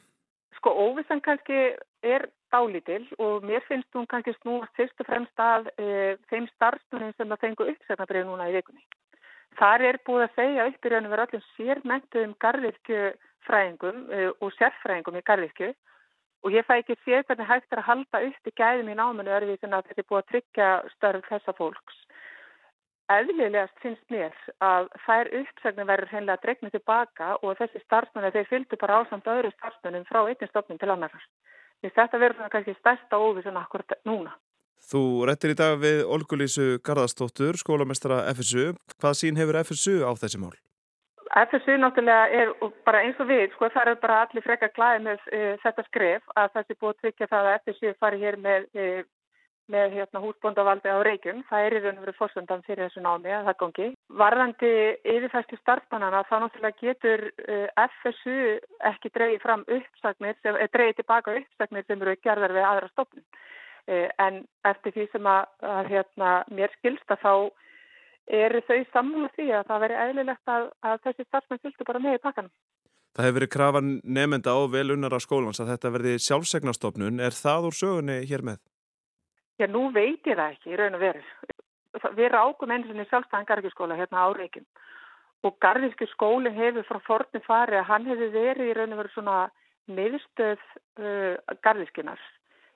Sko 0.57 0.73
óvisan 0.89 1.23
kannski 1.23 1.61
er 2.03 2.27
dálítil 2.51 3.05
og 3.23 3.45
mér 3.47 3.63
finnst 3.69 3.95
hún 3.95 4.09
kannski 4.11 4.35
snúast 4.41 4.75
fyrst 4.75 4.99
og 4.99 5.07
fremst 5.07 5.39
að 5.39 5.71
e, 5.79 6.17
þeim 6.29 6.49
starfsefnin 6.51 7.15
sem 7.15 7.31
það 7.31 7.45
fengu 7.45 7.69
uppsegnabrið 7.71 8.27
núna 8.27 8.49
í 8.51 8.57
vikunni 8.57 8.83
Þar 9.59 9.85
er 9.89 9.99
búið 10.07 10.25
að 10.25 10.35
segja 10.37 10.67
upp 10.69 10.85
í 10.85 10.91
raunum 10.91 11.13
verið 11.13 11.33
öllum 11.33 11.47
sérmæntuðum 11.57 12.35
garðirkjufræðingum 12.43 13.99
uh, 14.09 14.29
og 14.39 14.55
sérfræðingum 14.57 15.19
í 15.19 15.25
garðirkju 15.29 15.73
og 16.43 16.55
ég 16.55 16.65
fæ 16.67 16.73
ekki 16.79 16.97
séð 17.03 17.27
hvernig 17.27 17.47
hægt 17.47 17.71
er 17.71 17.81
að 17.81 17.89
halda 17.89 18.23
upp 18.27 18.49
í 18.49 18.55
gæðum 18.59 18.89
í 18.91 18.97
námanu 18.99 19.37
sem 19.61 19.75
að 19.75 19.85
þetta 19.89 20.01
er 20.01 20.09
búið 20.09 20.21
að 20.21 20.31
tryggja 20.31 20.69
störf 20.95 21.29
þessa 21.29 21.55
fólks. 21.59 21.99
Eðlilegast 23.13 23.79
finnst 23.83 24.11
mér 24.11 24.35
að 24.63 24.89
þær 25.05 25.29
uppsögnum 25.39 25.87
verður 25.87 26.11
hreinlega 26.11 26.41
dregnið 26.43 26.75
tilbaka 26.77 27.33
og 27.41 27.57
þessi 27.59 27.81
starfsmenni 27.83 28.31
þeir 28.31 28.49
fylgdu 28.51 28.79
bara 28.79 29.01
ásamt 29.01 29.27
öðru 29.27 29.51
starfsmennum 29.55 30.07
frá 30.07 30.21
einnig 30.23 30.49
stofnum 30.49 30.79
til 30.79 30.91
annars. 30.91 31.27
Þetta 31.83 32.19
verður 32.19 32.51
kannski 32.51 32.75
stærsta 32.79 33.19
óvísun 33.19 33.59
akkurat 33.59 33.97
núna. 34.07 34.31
Þú 34.91 35.01
rettir 35.29 35.53
í 35.53 35.57
dag 35.57 35.79
við 35.81 36.03
Olgulísu 36.05 36.77
Garðarstóttur, 36.85 37.57
skólamestara 37.57 38.23
FSU. 38.33 38.73
Hvað 38.99 39.17
sín 39.19 39.39
hefur 39.39 39.59
FSU 39.63 40.03
á 40.05 40.11
þessi 40.19 40.41
mál? 40.41 40.53
FSU 41.33 41.79
náttúrulega 41.81 42.27
er 42.29 42.51
bara 42.85 43.01
eins 43.01 43.17
og 43.17 43.29
við, 43.31 43.47
sko 43.55 43.71
það 43.73 43.87
eru 43.87 44.01
bara 44.03 44.19
allir 44.25 44.45
frekar 44.45 44.69
glæði 44.75 44.99
með 45.07 45.23
e, 45.33 45.39
þetta 45.63 45.85
skref 45.87 46.35
að 46.37 46.51
þessi 46.57 46.77
búið 46.83 46.99
tryggja 46.99 47.29
það 47.31 47.49
að 47.49 47.55
FSU 47.63 47.93
fari 48.03 48.19
hér 48.21 48.37
með 48.43 48.67
e, 48.77 48.89
með 49.71 49.95
hérna, 49.97 50.21
húsbóndavaldi 50.23 50.91
á 50.91 50.99
Reykjum. 51.05 51.43
Það 51.47 51.65
er 51.65 51.75
í 51.77 51.81
raun 51.83 51.99
og 51.99 52.05
verið 52.05 52.17
fórsöndan 52.19 52.63
fyrir 52.67 52.87
þessu 52.87 53.03
námi 53.03 53.31
að 53.31 53.47
það 53.47 53.59
gangi. 53.61 53.87
Varðandi 54.21 54.71
yfirfæslu 55.13 55.59
starfbannana 55.61 56.23
þá 56.27 56.35
náttúrulega 56.43 56.81
getur 56.81 57.25
uh, 57.31 57.85
FSU 58.01 58.37
ekki 58.91 59.13
dreyið 59.15 59.39
fram 59.43 59.63
uppsagnir, 59.77 60.39
eða 60.43 60.69
dreyið 60.75 60.99
tilbaka 60.99 61.37
uppsagnir 61.39 61.87
sem 61.87 62.03
eru 62.03 62.17
gerðar 62.27 62.55
við 62.57 62.69
aðra 62.69 62.91
stofnum. 62.91 63.25
Uh, 63.83 64.07
en 64.23 64.43
eftir 64.63 64.93
því 64.95 65.05
sem 65.11 65.25
að, 65.27 65.47
að 65.67 65.89
hérna, 65.91 66.33
mér 66.55 66.71
skilsta 66.77 67.17
þá 67.19 67.51
eru 68.31 68.61
þau 68.63 68.77
sammála 68.93 69.31
því 69.35 69.47
að 69.51 69.65
það 69.67 69.81
veri 69.83 69.97
eðlilegt 70.05 70.51
að, 70.53 70.69
að 70.87 71.01
þessi 71.07 71.25
starfsmenn 71.27 71.61
fylgtu 71.65 71.87
bara 71.89 71.99
með 71.99 72.15
í 72.15 72.21
pakkanum. 72.23 72.53
Það 73.13 73.27
hefur 73.27 73.37
verið 73.37 73.51
krafan 73.53 73.89
nefnda 74.03 74.53
á 74.55 74.59
velunnara 74.73 75.19
skólans 75.21 75.59
að 75.61 75.73
þetta 75.73 75.91
verði 75.93 76.13
sjálfsegnastofnun. 76.23 77.19
Er 77.21 77.35
það 77.35 77.67
úr 77.67 77.77
sögunni 77.77 78.15
hér 78.29 78.45
með? 78.47 78.61
Já, 79.59 79.67
nú 79.69 79.83
veit 79.93 80.25
ég 80.25 80.39
það 80.39 80.55
ekki 80.55 80.71
í 80.71 80.79
raun 80.79 80.97
og 80.97 81.03
veru. 81.03 81.25
Við 82.17 82.31
rákum 82.33 82.73
eins 82.73 82.89
og 82.89 83.03
sjálfstæðan 83.11 83.49
garðskóla 83.51 83.99
hérna 83.99 84.23
á 84.25 84.27
Reykjum 84.33 84.65
og 85.43 85.57
garðíski 85.61 86.07
skólinn 86.13 86.55
hefur 86.55 86.87
frá 86.87 86.99
forni 87.03 87.41
farið 87.43 87.81
að 87.81 87.89
hann 87.91 88.07
hefur 88.07 88.31
verið 88.33 88.71
í 88.71 88.75
raun 88.77 88.95
og 88.95 89.01
veru 89.01 89.11
svona 89.13 89.37
miðstöð 89.91 90.63
uh, 91.03 91.35
garðískinar 91.65 92.21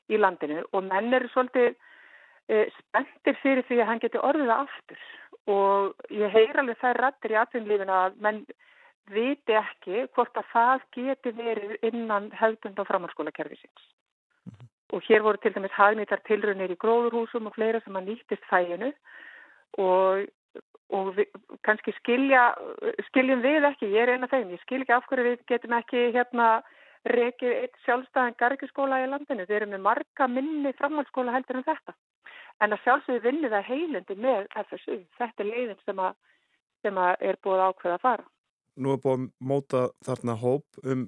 í 0.09 0.19
landinu 0.19 0.63
og 0.71 0.87
menn 0.87 1.13
eru 1.13 1.29
svolítið 1.33 1.73
uh, 1.73 2.65
spenntir 2.79 3.39
fyrir 3.41 3.67
því 3.67 3.81
að 3.81 3.91
hann 3.91 4.03
geti 4.03 4.23
orðið 4.29 4.53
aftur. 4.55 5.03
Og 5.47 6.09
ég 6.11 6.33
heyr 6.33 6.59
alveg 6.59 6.79
þær 6.81 7.01
rættir 7.03 7.35
í 7.35 7.39
atvinnlífinu 7.39 7.93
að 7.95 8.17
menn 8.23 8.41
viti 9.11 9.55
ekki 9.55 10.07
hvort 10.15 10.35
að 10.35 10.49
það 10.51 10.87
geti 10.97 11.31
verið 11.37 11.77
innan 11.87 12.31
hefðbund 12.35 12.81
á 12.83 12.89
framhalskólakerfisins 12.89 13.85
og 14.95 15.03
hér 15.07 15.23
voru 15.23 15.39
til 15.41 15.53
dæmis 15.55 15.75
hagnýtar 15.75 16.23
tilrunir 16.27 16.71
í 16.71 16.79
gróðurhúsum 16.79 17.49
og 17.49 17.55
fleira 17.55 17.81
sem 17.83 17.95
að 17.99 18.07
nýttist 18.07 18.45
fæinu 18.47 18.91
og, 19.83 20.27
og 20.95 21.09
við, 21.17 21.27
kannski 21.67 21.93
skilja, 21.99 22.43
skiljum 23.09 23.43
við 23.43 23.67
ekki, 23.67 23.91
ég 23.91 24.05
er 24.05 24.13
eina 24.15 24.29
þeim, 24.31 24.53
ég 24.55 24.63
skil 24.63 24.81
ekki 24.83 24.95
af 24.95 25.07
hverju 25.09 25.27
við 25.27 25.43
getum 25.51 25.75
ekki 25.79 26.05
hérna 26.15 26.47
reykið 27.13 27.53
eitt 27.61 27.81
sjálfstæðan 27.85 28.37
gargiskóla 28.39 29.01
í 29.03 29.09
landinu, 29.09 29.45
við 29.47 29.59
erum 29.61 29.73
með 29.75 29.83
marga 29.87 30.27
minni 30.31 30.73
framhaldsskóla 30.77 31.35
heldur 31.35 31.61
en 31.61 31.67
þetta 31.67 31.95
en 32.63 32.73
að 32.73 32.83
sjálfsögðu 32.85 33.23
vinnum 33.25 33.53
það 33.53 33.67
heilindi 33.71 34.17
með 34.17 34.47
FSU, 34.63 34.97
þetta 35.19 35.43
er 35.43 35.49
leiðin 35.51 35.83
sem 35.85 36.01
að, 36.01 36.15
sem 36.85 37.01
að 37.01 37.27
er 37.29 37.39
búið 37.45 37.65
ákveð 37.67 37.95
að 37.95 38.05
fara. 38.05 38.25
Nú 38.77 38.93
er 38.93 39.01
búið 39.03 39.17
að 39.17 39.27
móta 39.51 39.83
þarna 40.05 40.37
hóp 40.41 40.81
um 40.83 41.05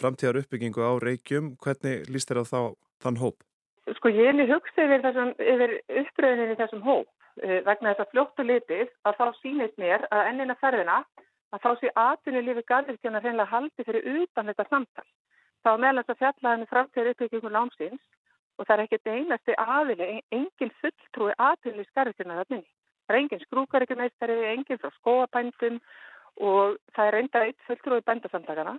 framtíðar 0.00 0.40
uppbyggingu 0.42 0.84
á 0.84 0.92
reykjum, 1.02 1.54
hvernig 1.60 2.08
líst 2.12 2.30
þér 2.30 2.42
á 2.44 2.52
þá 2.52 2.60
þann 3.04 3.20
hóp? 3.20 3.40
Sko 3.96 4.12
ég 4.12 4.30
er 4.30 4.36
mjög 4.36 4.52
hugsið 4.54 4.94
yfir, 4.96 5.18
yfir 5.54 5.74
uppröðinni 6.02 6.54
í 6.54 6.60
þessum 6.60 6.84
hóp 6.84 7.08
uh, 7.08 7.58
vegna 7.66 7.94
þess 7.94 8.04
að 8.04 8.12
fljóttu 8.14 8.46
litið 8.46 8.92
að 9.08 9.18
þá 9.20 9.40
sínist 9.40 9.80
mér 9.80 10.06
að 10.12 10.30
ennina 10.30 10.56
ferðina 10.60 11.00
að 11.50 11.64
þá 11.64 11.70
sé 11.80 11.92
aðtunni 11.98 12.44
lífi 12.46 12.64
garðirkjana 12.68 13.22
reynilega 13.24 13.50
haldi 13.50 13.86
fyrir 13.86 14.20
utan 14.22 14.52
þetta 14.52 14.68
samtal. 14.68 15.08
Þá 15.64 15.70
meðal 15.76 16.02
þess 16.02 16.14
að 16.14 16.20
fjallaðinu 16.22 16.68
framtíður 16.70 17.10
uppbyggjum 17.14 17.54
lánsins 17.56 18.04
og 18.58 18.66
það 18.66 18.76
er 18.76 18.84
ekkert 18.84 19.10
einasti 19.14 19.56
aðili, 19.56 20.20
engin 20.36 20.72
fulltrúi 20.80 21.34
aðtunni 21.38 21.84
í 21.84 21.90
garðirkjana 21.96 22.44
það 22.44 22.56
er 23.10 23.18
engin 23.18 23.42
skrúkaríkumeistari, 23.46 24.38
engin 24.54 24.80
frá 24.80 24.90
skóapændum 24.98 25.80
og 26.40 26.76
það 26.94 27.06
er 27.06 27.18
enda 27.20 27.44
eitt 27.46 27.68
fulltrúi 27.68 28.04
bændasamtakana 28.06 28.76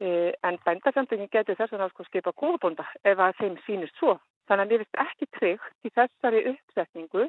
Eh, 0.00 0.32
en 0.48 0.56
bændasamtöngin 0.64 1.28
getur 1.28 1.58
þess 1.58 1.74
að 1.76 1.90
sko 1.92 2.04
skipa 2.06 2.32
kóðbonda 2.32 2.86
ef 3.04 3.18
að 3.20 3.34
þeim 3.36 3.56
sínist 3.66 3.98
svo. 4.00 4.14
Þannig 4.48 4.62
að 4.62 4.70
mér 4.70 4.80
finnst 4.82 5.00
ekki 5.02 5.26
tryggt 5.36 5.84
í 5.84 5.90
þessari 5.98 6.40
uppsetningu 6.54 7.26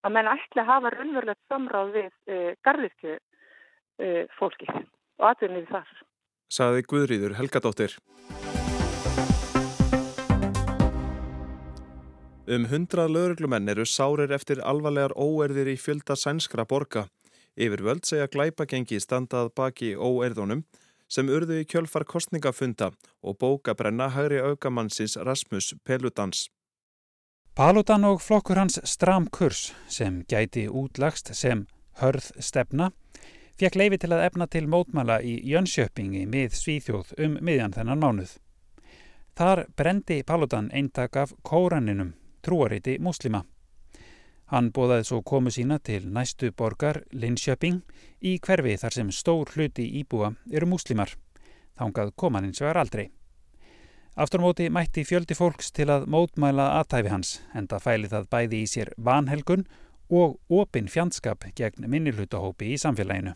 að 0.00 0.14
menn 0.16 0.30
ætla 0.32 0.62
að 0.62 0.70
hafa 0.70 0.92
raunverulegt 0.94 1.52
samráð 1.52 1.92
við 1.98 2.08
e, 2.32 2.38
garðirkju 2.64 3.18
e, 3.18 4.08
fólki 4.38 4.70
og 4.72 5.26
atvinnið 5.28 5.68
þar. 5.74 5.92
Saði 6.46 6.84
Guðrýður 6.86 7.34
Helgadóttir. 7.40 7.96
Um 12.46 12.68
hundrað 12.70 13.10
lögreglumenn 13.10 13.68
eru 13.72 13.82
sárir 13.82 14.30
eftir 14.30 14.60
alvarlegar 14.62 15.16
óerðir 15.18 15.72
í 15.72 15.76
fjölda 15.80 16.14
sænskra 16.14 16.62
borga. 16.62 17.08
Yfir 17.58 17.82
völd 17.82 18.06
segja 18.06 18.28
glæpagengi 18.30 19.00
standað 19.02 19.50
baki 19.58 19.96
óerðunum 19.98 20.62
sem 21.10 21.26
urðu 21.26 21.62
í 21.62 21.66
kjölfar 21.66 22.04
kostningafunda 22.06 22.92
og 23.22 23.38
bókabrenna 23.42 24.12
hægri 24.14 24.38
augamannsins 24.38 25.16
Rasmus 25.18 25.74
Peludans. 25.82 26.46
Paludan 27.56 28.04
og 28.04 28.20
flokkur 28.22 28.60
hans 28.60 28.78
Stram 28.84 29.26
Kurs 29.26 29.72
sem 29.88 30.22
gæti 30.30 30.68
útlagst 30.68 31.34
sem 31.34 31.66
hörð 31.98 32.30
stefna 32.38 32.92
fekk 33.56 33.76
leifi 33.80 33.98
til 34.02 34.12
að 34.12 34.24
efna 34.26 34.46
til 34.52 34.66
mótmæla 34.68 35.20
í 35.24 35.38
Jönnsjöpingi 35.48 36.26
mið 36.28 36.56
Svíþjóð 36.58 37.14
um 37.24 37.36
miðjan 37.40 37.72
þennan 37.72 38.02
mánuð. 38.02 38.32
Þar 39.36 39.66
brendi 39.76 40.22
Paludan 40.24 40.70
eintak 40.72 41.16
af 41.16 41.32
kóraninum, 41.44 42.14
trúariti 42.44 42.98
muslima. 43.00 43.44
Hann 44.52 44.70
bóðaði 44.70 45.04
svo 45.08 45.22
komu 45.26 45.50
sína 45.50 45.78
til 45.82 46.04
næstu 46.12 46.52
borgar 46.52 47.00
Linköping 47.12 47.80
í 48.22 48.36
hverfi 48.38 48.76
þar 48.78 48.94
sem 48.94 49.08
stór 49.10 49.50
hluti 49.56 49.88
íbúa 50.00 50.34
eru 50.52 50.68
múslimar. 50.70 51.16
Þángað 51.76 52.12
kom 52.16 52.36
hann 52.36 52.46
eins 52.48 52.62
og 52.62 52.70
er 52.70 52.80
aldrei. 52.80 53.06
Afturmóti 54.16 54.68
mætti 54.72 55.04
fjöldi 55.04 55.36
fólks 55.36 55.72
til 55.76 55.90
að 55.92 56.06
mótmæla 56.12 56.70
aðtæfi 56.78 57.12
hans 57.12 57.32
en 57.52 57.66
það 57.68 57.84
fæli 57.88 58.12
það 58.12 58.30
bæði 58.32 58.62
í 58.62 58.70
sér 58.70 58.92
vanhelgun 58.96 59.66
og 60.08 60.38
opin 60.48 60.88
fjandskap 60.88 61.44
gegn 61.56 61.90
minnilhutahópi 61.90 62.70
í 62.72 62.78
samfélaginu. 62.80 63.34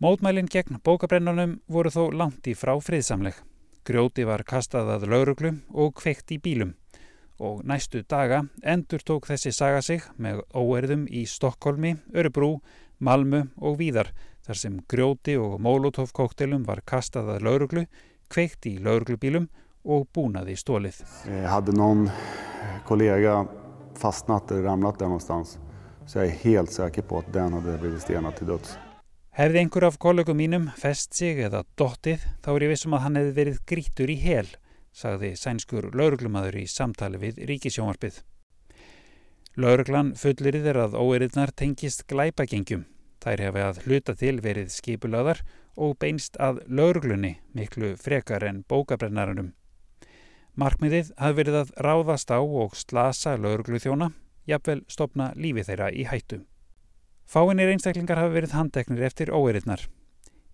Mótmælin 0.00 0.46
gegn 0.48 0.78
bókabrennunum 0.80 1.58
voru 1.68 1.90
þó 1.92 2.06
langt 2.16 2.46
í 2.48 2.54
frá 2.56 2.70
friðsamleg. 2.80 3.34
Grjóti 3.84 4.24
var 4.24 4.40
kastað 4.48 4.88
að 4.94 5.04
lauruglu 5.12 5.50
og 5.76 5.92
kveikt 5.98 6.32
í 6.32 6.38
bílum 6.40 6.70
og 7.36 7.60
næstu 7.68 8.00
daga 8.08 8.38
endur 8.64 9.04
tók 9.04 9.28
þessi 9.28 9.52
saga 9.52 9.82
sig 9.84 10.06
með 10.16 10.40
óerðum 10.56 11.04
í 11.04 11.26
Stokkólmi, 11.28 11.94
Örebrú, 12.16 12.62
Malmu 12.96 13.42
og 13.60 13.76
Víðar 13.82 14.14
þar 14.48 14.62
sem 14.62 14.80
grjóti 14.88 15.36
og 15.36 15.60
molotov 15.60 16.16
koktelum 16.16 16.64
var 16.64 16.80
kastað 16.80 17.34
að 17.36 17.44
lauruglu, 17.50 17.86
kveikt 18.32 18.72
í 18.72 18.78
lauruglubílum 18.80 19.50
og 19.84 20.08
búnaði 20.16 20.56
stólið. 20.56 21.04
Hade 21.44 21.76
någon 21.76 22.08
kollega 22.88 23.42
fastnat 24.00 24.50
eller 24.50 24.62
ramlat 24.62 24.98
där 24.98 25.06
någonstans 25.06 25.58
så 26.06 26.18
jag 26.18 26.26
är 26.26 26.30
helt 26.30 26.72
säker 26.72 27.02
på 27.02 27.18
att 27.18 27.32
den 27.32 27.52
hade 27.52 27.78
blivit 27.78 28.02
stenad 28.02 28.36
till 28.36 28.46
döds. 28.46 28.78
Hefði 29.40 29.56
einhver 29.62 29.86
af 29.86 29.94
kollegum 29.96 30.36
mínum 30.36 30.66
fest 30.76 31.14
sig 31.16 31.38
eða 31.40 31.62
dottið 31.80 32.26
þá 32.44 32.48
er 32.52 32.64
ég 32.66 32.72
vissum 32.74 32.92
að 32.92 33.00
hann 33.06 33.14
hefði 33.16 33.30
verið 33.38 33.62
grítur 33.70 34.10
í 34.12 34.16
hel 34.20 34.50
sagði 34.92 35.30
sænskur 35.40 35.86
lauruglumadur 35.96 36.58
í 36.60 36.66
samtali 36.68 37.16
við 37.22 37.38
ríkisjónvarpið. 37.48 38.18
Lauruglan 39.56 40.12
fullirið 40.20 40.68
er 40.74 40.80
að 40.82 40.98
óeirðnar 41.00 41.54
tengist 41.56 42.04
glæpagengjum. 42.12 42.84
Þær 43.24 43.44
hefði 43.46 43.64
að 43.64 43.80
hluta 43.86 44.16
til 44.20 44.34
verið 44.44 44.76
skipulaðar 44.76 45.40
og 45.72 45.96
beinst 46.04 46.36
að 46.36 46.60
lauruglunni 46.68 47.38
miklu 47.56 47.94
frekar 47.96 48.44
en 48.44 48.60
bókabrennarunum. 48.68 49.54
Markmiðið 50.60 51.14
hafði 51.16 51.40
verið 51.40 51.60
að 51.62 51.74
ráðast 51.88 52.28
á 52.28 52.44
og 52.44 52.76
slasa 52.76 53.38
laurugluþjóna, 53.40 54.12
jafnvel 54.44 54.82
stopna 54.84 55.32
lífi 55.32 55.64
þeirra 55.64 55.88
í 55.96 56.04
hættu. 56.12 56.44
Fáinir 57.30 57.68
einstaklingar 57.70 58.18
hafi 58.18 58.32
verið 58.34 58.54
handeknir 58.58 59.04
eftir 59.06 59.28
óeirðnar. 59.30 59.84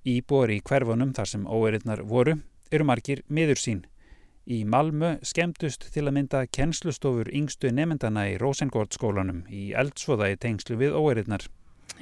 Íbor 0.04 0.50
í 0.52 0.58
hverfunum 0.60 1.14
þar 1.16 1.30
sem 1.30 1.46
óeirðnar 1.48 2.02
voru 2.04 2.34
eru 2.68 2.84
margir 2.84 3.22
miður 3.32 3.56
sín. 3.62 3.80
Í 4.44 4.58
Malmö 4.68 5.14
skemmtust 5.24 5.88
til 5.94 6.04
að 6.04 6.18
mynda 6.18 6.44
kennslustofur 6.52 7.32
yngstu 7.32 7.72
nefndana 7.72 8.26
í 8.28 8.36
Rosengård 8.42 8.92
skólanum 8.92 9.46
í 9.48 9.70
eldsvoða 9.72 10.28
í 10.34 10.36
tengslu 10.36 10.76
við 10.84 11.00
óeirðnar. 11.00 11.48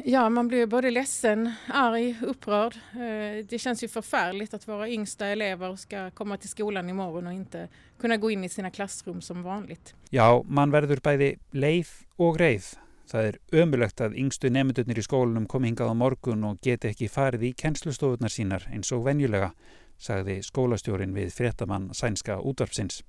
Ja, 0.02 0.26
man 0.28 0.50
blir 0.50 0.66
både 0.66 0.90
ledsen, 0.90 1.52
arg, 1.70 2.26
upprörd. 2.26 2.74
Eh, 2.98 3.46
det 3.46 3.58
känns 3.58 3.84
ju 3.84 3.88
förfärligt 3.88 4.54
att 4.54 4.68
våra 4.68 4.88
yngsta 4.88 5.26
elever 5.26 5.76
ska 5.76 6.10
komma 6.10 6.36
till 6.36 6.48
skolan 6.48 6.88
imorgon 6.88 7.26
och 7.26 7.32
inte 7.32 7.68
kunna 8.00 8.16
gå 8.16 8.30
in 8.30 8.44
i 8.44 8.48
sina 8.48 8.70
klassrum 8.70 9.20
som 9.20 9.42
vanligt. 9.42 9.94
Já, 10.10 10.42
man 10.48 10.74
verður 10.74 10.98
bæði 10.98 11.36
leið 11.52 12.00
og 12.18 12.40
reið. 12.42 12.74
Það 13.10 13.26
er 13.28 13.38
ömulegt 13.62 14.00
að 14.00 14.16
yngstu 14.20 14.50
nefndurnir 14.50 14.98
í 15.00 15.04
skólanum 15.04 15.46
komi 15.50 15.68
hingað 15.70 15.92
á 15.92 15.94
morgun 16.00 16.46
og 16.48 16.60
geti 16.64 16.88
ekki 16.90 17.10
farið 17.12 17.50
í 17.50 17.54
kennslustofunar 17.60 18.32
sínar 18.32 18.64
eins 18.72 18.92
og 18.96 19.04
venjulega, 19.04 19.52
sagði 20.00 20.40
skólastjórin 20.42 21.12
við 21.16 21.34
fréttamann 21.36 21.90
sænska 21.92 22.40
útvarpsins. 22.40 23.02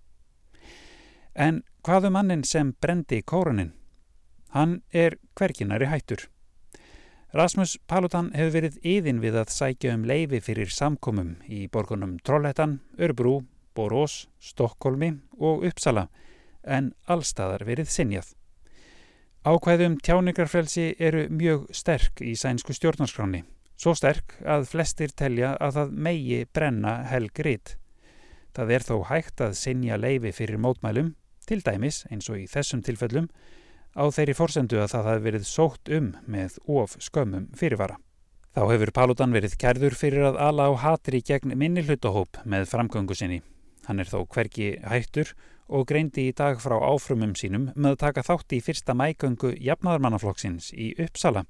En 1.36 1.64
hvaðu 1.84 2.12
um 2.12 2.16
mannin 2.20 2.44
sem 2.44 2.74
brendi 2.82 3.22
kóranin? 3.24 3.74
Hann 4.56 4.82
er 4.94 5.18
hverginari 5.36 5.90
hættur. 5.92 6.28
Rasmus 7.36 7.76
Paludan 7.88 8.30
hefur 8.32 8.54
verið 8.54 8.78
yðin 8.88 9.20
við 9.20 9.36
að 9.42 9.52
sækja 9.52 9.96
um 9.98 10.06
leifi 10.08 10.40
fyrir 10.40 10.72
samkomum 10.72 11.34
í 11.52 11.66
borgunum 11.68 12.16
Trollhættan, 12.24 12.80
Örbru, 12.96 13.42
Borós, 13.76 14.30
Stokkólmi 14.40 15.18
og 15.36 15.66
Uppsala 15.68 16.08
en 16.64 16.94
allstaðar 17.12 17.66
verið 17.68 17.92
sinjað. 17.92 18.32
Ákvæðum 19.46 20.00
tjáningarfrelsi 20.02 20.96
eru 20.98 21.28
mjög 21.30 21.68
sterk 21.70 22.18
í 22.26 22.32
sænsku 22.34 22.74
stjórnarskráni, 22.74 23.44
svo 23.78 23.92
sterk 23.94 24.34
að 24.42 24.64
flestir 24.72 25.12
telja 25.14 25.52
að 25.62 25.76
það 25.76 25.92
megi 26.08 26.40
brenna 26.50 26.94
helg 27.12 27.42
rít. 27.46 27.76
Það 28.58 28.74
er 28.74 28.86
þó 28.88 28.96
hægt 29.12 29.44
að 29.46 29.54
sinja 29.60 30.00
leifi 30.02 30.32
fyrir 30.34 30.58
mótmælum, 30.58 31.14
til 31.46 31.60
dæmis 31.62 32.02
eins 32.10 32.26
og 32.34 32.42
í 32.42 32.48
þessum 32.50 32.82
tilfellum, 32.88 33.30
á 33.94 34.10
þeirri 34.10 34.34
forsendu 34.34 34.82
að 34.82 34.96
það 34.96 35.10
hafi 35.12 35.26
verið 35.28 35.46
sótt 35.52 35.94
um 35.94 36.10
með 36.26 36.58
of 36.66 36.98
skömmum 37.06 37.46
fyrirvara. 37.54 38.00
Þá 38.58 38.64
hefur 38.72 38.96
Paludan 38.98 39.36
verið 39.36 39.60
kærður 39.62 39.94
fyrir 39.94 40.26
að 40.32 40.42
ala 40.42 40.72
á 40.74 40.82
hatri 40.88 41.22
gegn 41.22 41.54
minni 41.54 41.86
hlutahóp 41.86 42.42
með 42.50 42.66
framgöngu 42.74 43.14
sinni. 43.14 43.44
Hann 43.86 44.02
er 44.02 44.10
þó 44.10 44.24
hverki 44.26 44.80
hættur 44.82 45.36
og 45.68 45.88
greindi 45.90 46.30
í 46.30 46.36
dag 46.36 46.62
frá 46.62 46.78
áfrumum 46.78 47.36
sínum 47.36 47.70
með 47.76 47.96
að 47.96 48.02
taka 48.06 48.26
þátt 48.28 48.56
í 48.58 48.62
fyrsta 48.66 48.96
mægöngu 48.98 49.56
jafnaðarmannaflokksins 49.58 50.72
í 50.74 50.94
Uppsala. 51.06 51.46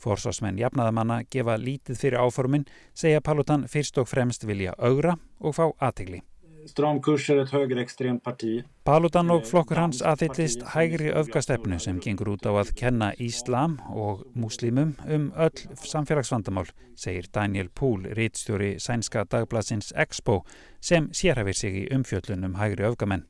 Forsvarsmenn 0.00 0.58
jafnaðarmanna 0.60 1.22
gefa 1.30 1.58
lítið 1.60 2.00
fyrir 2.00 2.24
áformin, 2.24 2.64
segja 2.94 3.20
Paludan 3.20 3.68
fyrst 3.68 4.00
og 4.00 4.08
fremst 4.08 4.48
vilja 4.48 4.74
augra 4.78 5.18
og 5.40 5.58
fá 5.58 5.66
aðtegli 5.76 6.22
stramkurs 6.68 7.28
er 7.30 7.42
eitt 7.42 7.52
högerextremt 7.54 8.22
parti. 8.24 8.60
Paludan 8.84 9.30
og 9.32 9.46
flokkur 9.48 9.80
hans 9.80 10.00
aðhyllist 10.06 10.64
hægri 10.74 11.10
öfgastefnu 11.16 11.78
sem 11.82 12.00
gengur 12.02 12.34
út 12.34 12.46
á 12.48 12.52
að 12.52 12.74
kenna 12.78 13.10
Íslam 13.20 13.78
og 13.94 14.24
muslimum 14.34 14.94
um 15.06 15.30
öll 15.36 15.64
samfélagsvandamál, 15.86 16.70
segir 16.96 17.30
Daniel 17.34 17.70
Pool, 17.74 18.06
rítstjóri 18.16 18.76
sænska 18.78 19.24
dagbladsins 19.24 19.92
Expo, 19.96 20.42
sem 20.80 21.10
sérhafir 21.12 21.56
sig 21.56 21.84
í 21.84 21.88
umfjöllunum 21.94 22.58
hægri 22.60 22.88
öfgamenn. 22.90 23.29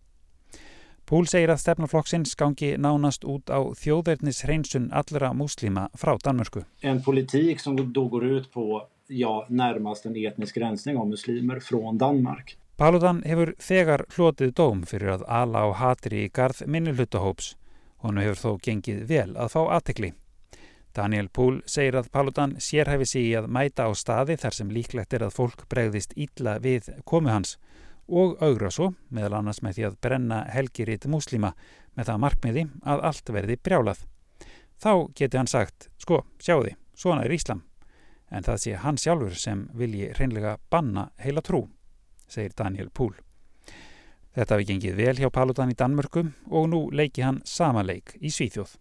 Pool 1.11 1.27
segir 1.27 1.51
að 1.51 1.59
stefnaflokksins 1.59 2.37
gangi 2.39 2.77
nánast 2.79 3.25
út 3.27 3.51
á 3.51 3.59
þjóðverðnis 3.75 4.45
hreinsun 4.45 4.85
allra 4.95 5.33
muslima 5.35 5.89
frá 5.99 6.13
Danmörku. 6.23 6.63
En 6.87 7.01
politík 7.03 7.59
sem 7.59 7.75
då 7.75 8.05
går 8.13 8.25
ut 8.25 8.47
på 8.53 8.85
ja, 9.09 9.33
nærmast 9.49 10.07
en 10.07 10.15
etnisk 10.15 10.61
rensning 10.63 11.01
av 11.03 11.09
muslimer 11.11 11.59
frá 11.59 11.81
Danmark. 11.99 12.55
Paludan 12.79 13.25
hefur 13.27 13.57
þegar 13.59 14.05
hlotið 14.15 14.55
dóm 14.55 14.85
fyrir 14.87 15.17
að 15.17 15.27
ala 15.27 15.65
á 15.67 15.69
hatri 15.83 16.29
í 16.29 16.31
garð 16.31 16.63
minnuhlutahóps. 16.71 17.57
Honu 18.07 18.23
hefur 18.23 18.39
þó 18.45 18.63
gengið 18.69 19.03
vel 19.11 19.35
að 19.35 19.51
fá 19.57 19.61
aðtekli. 19.67 20.13
Daniel 20.95 21.27
Pool 21.27 21.59
segir 21.67 21.99
að 21.99 22.13
Paludan 22.15 22.55
sérhæfi 22.63 23.11
sig 23.17 23.33
í 23.33 23.35
að 23.35 23.51
mæta 23.51 23.91
á 23.91 23.91
staði 23.99 24.39
þar 24.39 24.61
sem 24.61 24.71
líklegt 24.71 25.19
er 25.19 25.27
að 25.27 25.35
fólk 25.43 25.67
bregðist 25.67 26.15
ítla 26.15 26.61
við 26.63 26.95
komu 27.03 27.35
hans 27.35 27.59
og 28.11 28.37
augra 28.43 28.71
svo, 28.75 28.93
meðal 29.09 29.39
annars 29.39 29.63
með 29.63 29.79
því 29.79 29.87
að 29.89 29.99
brenna 30.05 30.43
helgiritt 30.51 31.07
muslima 31.11 31.55
með 31.97 32.11
það 32.11 32.23
markmiði 32.27 32.69
að 32.83 33.05
allt 33.11 33.35
verði 33.35 33.59
brjálað. 33.63 34.05
Þá 34.81 34.93
geti 35.15 35.39
hann 35.39 35.51
sagt, 35.51 35.91
sko, 36.01 36.25
sjáu 36.41 36.63
því, 36.65 36.77
svona 36.97 37.25
er 37.25 37.35
Íslam. 37.37 37.65
En 38.31 38.47
það 38.47 38.63
sé 38.63 38.79
hann 38.79 38.99
sjálfur 39.01 39.35
sem 39.35 39.67
vilji 39.75 40.13
reynlega 40.17 40.57
banna 40.71 41.11
heila 41.19 41.43
trú 41.43 41.67
segir 42.31 42.55
Daniel 42.57 42.91
Pool. 42.95 43.15
Þetta 44.37 44.57
hafi 44.57 44.69
gengið 44.69 45.01
vel 45.01 45.17
hjá 45.19 45.31
Paludan 45.35 45.73
í 45.73 45.77
Danmörku 45.79 46.23
og 46.55 46.69
nú 46.71 46.85
leiki 46.95 47.25
hann 47.27 47.41
sama 47.45 47.83
leik 47.83 48.15
í 48.23 48.31
Svíþjóð. 48.31 48.77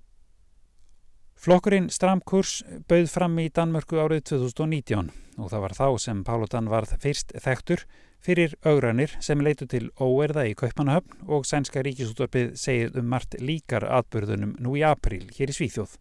Flokkurinn 1.40 1.88
Stramkurs 1.90 2.60
bauð 2.90 3.08
fram 3.10 3.38
í 3.42 3.48
Danmörku 3.56 3.98
árið 3.98 4.26
2019 4.34 5.10
og 5.40 5.50
það 5.50 5.64
var 5.64 5.76
þá 5.78 5.88
sem 6.04 6.24
Paludan 6.28 6.70
varð 6.70 6.94
fyrst 7.02 7.34
þektur 7.42 7.86
fyrir 8.24 8.56
augranir 8.68 9.14
sem 9.24 9.42
leitu 9.44 9.68
til 9.70 9.90
óerða 10.00 10.46
í 10.50 10.56
Kaupanahöfn 10.60 11.30
og 11.32 11.48
sænska 11.48 11.84
ríkisúttorpið 11.86 12.54
segið 12.60 13.00
um 13.00 13.08
margt 13.14 13.38
líkar 13.40 13.86
atbyrðunum 14.00 14.58
nú 14.60 14.76
í 14.80 14.84
april 14.86 15.26
hér 15.38 15.54
í 15.54 15.56
Svíþjóð. 15.56 15.96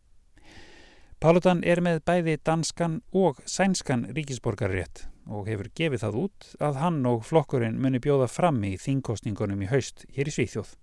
Paludan 1.18 1.64
er 1.66 1.82
með 1.82 2.02
bæði 2.06 2.36
danskan 2.46 3.00
og 3.10 3.40
sænskan 3.46 4.06
ríkisborgarrétt 4.14 5.06
og 5.28 5.48
hefur 5.50 5.70
gefið 5.76 6.04
það 6.04 6.20
út 6.24 6.52
að 6.64 6.82
hann 6.82 7.00
og 7.10 7.24
flokkurinn 7.26 7.80
muni 7.82 8.00
bjóða 8.02 8.28
fram 8.30 8.62
í 8.64 8.76
þingkostningunum 8.80 9.64
í 9.66 9.70
haust 9.72 10.06
hér 10.14 10.30
í 10.30 10.34
Svíþjóð. 10.34 10.76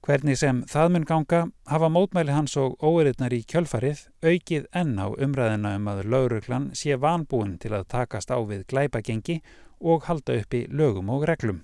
Hvernig 0.00 0.38
sem 0.40 0.62
það 0.64 0.92
mun 0.94 1.04
ganga 1.04 1.38
hafa 1.68 1.88
mótmæli 1.92 2.32
hans 2.32 2.54
og 2.56 2.78
óeirðnar 2.80 3.34
í 3.36 3.42
kjölfarið 3.52 4.06
aukið 4.24 4.68
enn 4.80 4.94
á 4.96 5.12
umræðina 5.12 5.74
um 5.76 5.90
að 5.92 6.06
lauruglan 6.14 6.70
sé 6.72 6.96
vanbúin 6.96 7.58
til 7.60 7.74
að 7.76 7.84
takast 7.92 8.32
á 8.32 8.40
við 8.40 8.64
glæpagengi 8.72 9.42
og 9.80 10.08
halda 10.08 10.38
upp 10.40 10.56
í 10.56 10.62
lögum 10.72 11.12
og 11.12 11.28
reglum. 11.28 11.60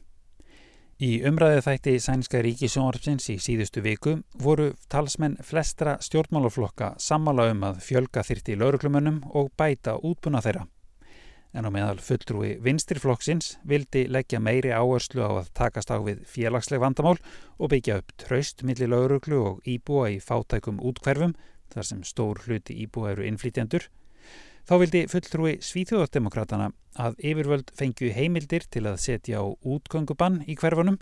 Í 1.01 1.25
umræðu 1.29 1.64
þætti 1.64 1.96
Sænska 2.01 2.44
ríkisjónarpsins 2.44 3.33
í 3.33 3.40
síðustu 3.40 3.81
viku 3.85 4.18
voru 4.37 4.70
talsmenn 4.92 5.40
flestra 5.40 5.96
stjórnmálaflokka 6.05 6.94
sammála 7.01 7.51
um 7.57 7.66
að 7.68 7.83
fjölga 7.88 8.25
þyrti 8.25 8.61
lauruglumönnum 8.61 9.22
og 9.33 9.53
bæta 9.57 9.96
útbúna 9.96 10.44
þeirra. 10.44 10.68
En 11.57 11.64
á 11.64 11.71
meðal 11.73 12.01
fulltrúi 12.05 12.55
vinstirflokksins 12.61 13.55
vildi 13.64 14.05
leggja 14.12 14.42
meiri 14.45 14.75
áherslu 14.77 15.25
á 15.25 15.40
að 15.40 15.53
takast 15.57 15.88
á 15.88 15.97
við 16.05 16.21
félagsleg 16.29 16.83
vandamál 16.83 17.16
og 17.57 17.73
byggja 17.73 18.03
upp 18.03 18.12
traust 18.21 18.61
millir 18.62 18.92
lauruglu 18.92 19.38
og 19.40 19.62
íbúa 19.64 20.11
í 20.12 20.19
fátækum 20.21 20.83
útkverfum 20.85 21.33
þar 21.73 21.88
sem 21.88 22.03
stór 22.05 22.45
hluti 22.45 22.77
íbúa 22.85 23.14
eru 23.14 23.25
innflýtjendur 23.25 23.88
Þá 24.66 24.73
vildi 24.83 25.01
fulltrúi 25.07 25.53
Svíþjóðardemokratana 25.62 26.73
að 26.99 27.21
yfirvöld 27.31 27.69
fengju 27.79 28.09
heimildir 28.11 28.64
til 28.66 28.83
að 28.90 28.97
setja 28.99 29.38
á 29.38 29.47
útgöngubann 29.47 30.40
i 30.51 30.57
hverfunum, 30.59 30.97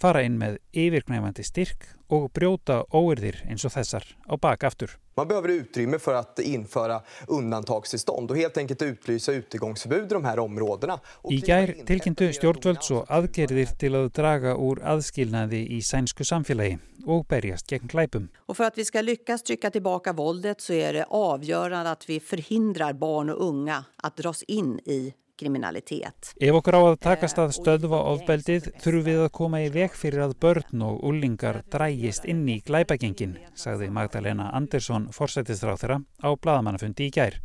fara 0.00 0.22
inn 0.26 0.38
með 0.40 0.58
yfirknæfandi 0.76 1.44
styrk 1.46 1.88
och 2.08 2.30
brjóta 2.34 2.84
óerðir 2.94 3.40
eins 3.48 3.64
og 3.66 3.74
þessar 3.74 4.04
á 4.30 4.34
bakaftur. 4.38 4.96
Man 5.16 5.28
behöver 5.28 5.48
utrymme 5.48 5.98
för 5.98 6.14
att 6.14 6.38
införa 6.38 7.02
undantagstillstånd 7.28 8.30
och 8.30 8.36
helt 8.36 8.56
enkelt 8.56 8.82
utlysa 8.82 9.32
utegångsförbud 9.32 10.04
i 10.04 10.14
de 10.14 10.24
här 10.24 10.38
områdena. 10.38 11.00
Í 11.30 11.40
gær 11.40 11.72
tilkynntu 11.88 12.28
stjórnvöld 12.36 12.84
svo 12.84 13.00
aðgerðir 13.08 13.72
til 13.80 13.94
að 13.96 14.10
draga 14.18 14.52
úr 14.60 14.82
aðskilnaði 14.84 15.62
í 15.72 15.80
sænsku 15.80 16.24
samfélagi 16.24 16.78
och 17.06 17.26
berjast 17.26 17.72
gegn 17.72 17.88
glæpum. 17.88 18.28
Och 18.46 18.56
för 18.56 18.64
att 18.64 18.78
vi 18.78 18.84
ska 18.84 19.00
lyckas 19.00 19.42
trycka 19.42 19.70
tillbaka 19.70 20.12
våldet 20.12 20.60
så 20.60 20.72
är 20.72 20.92
det 20.92 21.04
avgörande 21.08 21.90
att 21.90 22.08
vi 22.08 22.20
förhindrar 22.20 22.92
barn 22.92 23.30
och 23.30 23.48
unga 23.48 23.84
att 23.96 24.16
dras 24.16 24.42
in 24.42 24.78
i 24.78 25.14
kriminalitet. 25.38 26.32
Ef 26.40 26.58
okkur 26.58 26.78
á 26.78 26.82
að 26.82 26.98
takast 27.04 27.40
að 27.40 27.54
stöðva 27.56 28.00
ofbeldið 28.12 28.70
þurfum 28.82 29.04
við 29.06 29.20
að 29.24 29.32
koma 29.38 29.60
í 29.64 29.68
veg 29.74 29.96
fyrir 29.96 30.24
að 30.26 30.36
börn 30.42 30.86
og 30.86 31.02
ullingar 31.06 31.62
drægist 31.72 32.24
inn 32.28 32.46
í 32.48 32.60
glæpagengin, 32.66 33.36
sagði 33.54 33.90
Magdalena 33.92 34.48
Andersson 34.56 35.10
forsættistráð 35.16 35.82
þeirra 35.82 35.98
á 36.24 36.28
bladamannafundi 36.34 37.10
í 37.10 37.14
gær. 37.14 37.40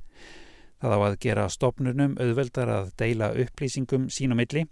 Það 0.82 0.96
á 0.98 1.00
að 1.06 1.20
gera 1.22 1.50
stopnunum 1.54 2.16
auðveldar 2.18 2.72
að 2.74 2.96
deila 2.98 3.34
upplýsingum 3.44 4.08
sínum 4.10 4.40
milli 4.42 4.66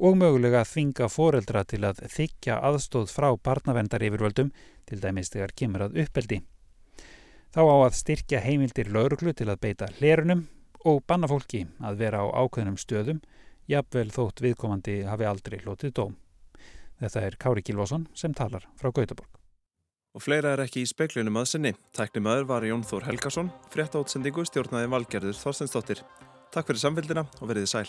og 0.00 0.16
mögulega 0.16 0.62
þvinga 0.64 1.10
foreldra 1.12 1.66
til 1.68 1.82
að 1.84 2.00
þykja 2.08 2.62
aðstóð 2.70 3.10
frá 3.12 3.28
barnavendar 3.36 4.00
yfirvöldum 4.06 4.54
til 4.88 5.00
dæmis 5.02 5.28
þegar 5.34 5.52
kemur 5.52 5.84
að 5.84 6.00
uppbeldi. 6.04 6.40
Þá 7.50 7.60
á 7.66 7.76
að 7.82 7.98
styrkja 7.98 8.40
heimildir 8.44 8.88
lauruglu 8.94 9.34
til 9.36 9.50
að 9.50 9.60
beita 9.66 9.90
hlérunum 9.98 10.46
og 10.88 11.02
banna 11.08 11.28
fólki 11.30 11.64
að 11.84 12.00
vera 12.00 12.22
á 12.24 12.26
ákveðnum 12.44 12.78
stöðum, 12.80 13.20
jafnvel 13.70 14.08
þótt 14.14 14.42
viðkomandi 14.44 15.02
hafi 15.08 15.28
aldrei 15.28 15.60
hlotið 15.62 15.94
dóm. 15.98 16.16
Þetta 17.00 17.24
er 17.26 17.36
Kári 17.40 17.64
Kílvason 17.64 18.06
sem 18.14 18.34
talar 18.36 18.66
frá 18.80 18.90
Gautaborg. 18.92 19.40
Og 20.10 20.24
fleira 20.24 20.56
er 20.56 20.64
ekki 20.64 20.82
í 20.82 20.90
speiklinum 20.90 21.38
aðsenni. 21.38 21.76
Tækni 21.94 22.24
maður 22.26 22.48
var 22.50 22.66
Jón 22.66 22.82
Þór 22.82 23.06
Helgason, 23.06 23.52
frétta 23.70 24.02
átsendingu 24.02 24.44
stjórnaði 24.48 24.90
valgerður 24.90 25.38
Þorstensdóttir. 25.38 26.02
Takk 26.50 26.66
fyrir 26.66 26.82
samfélgina 26.82 27.28
og 27.38 27.52
veriði 27.52 27.70
sæl. 27.70 27.86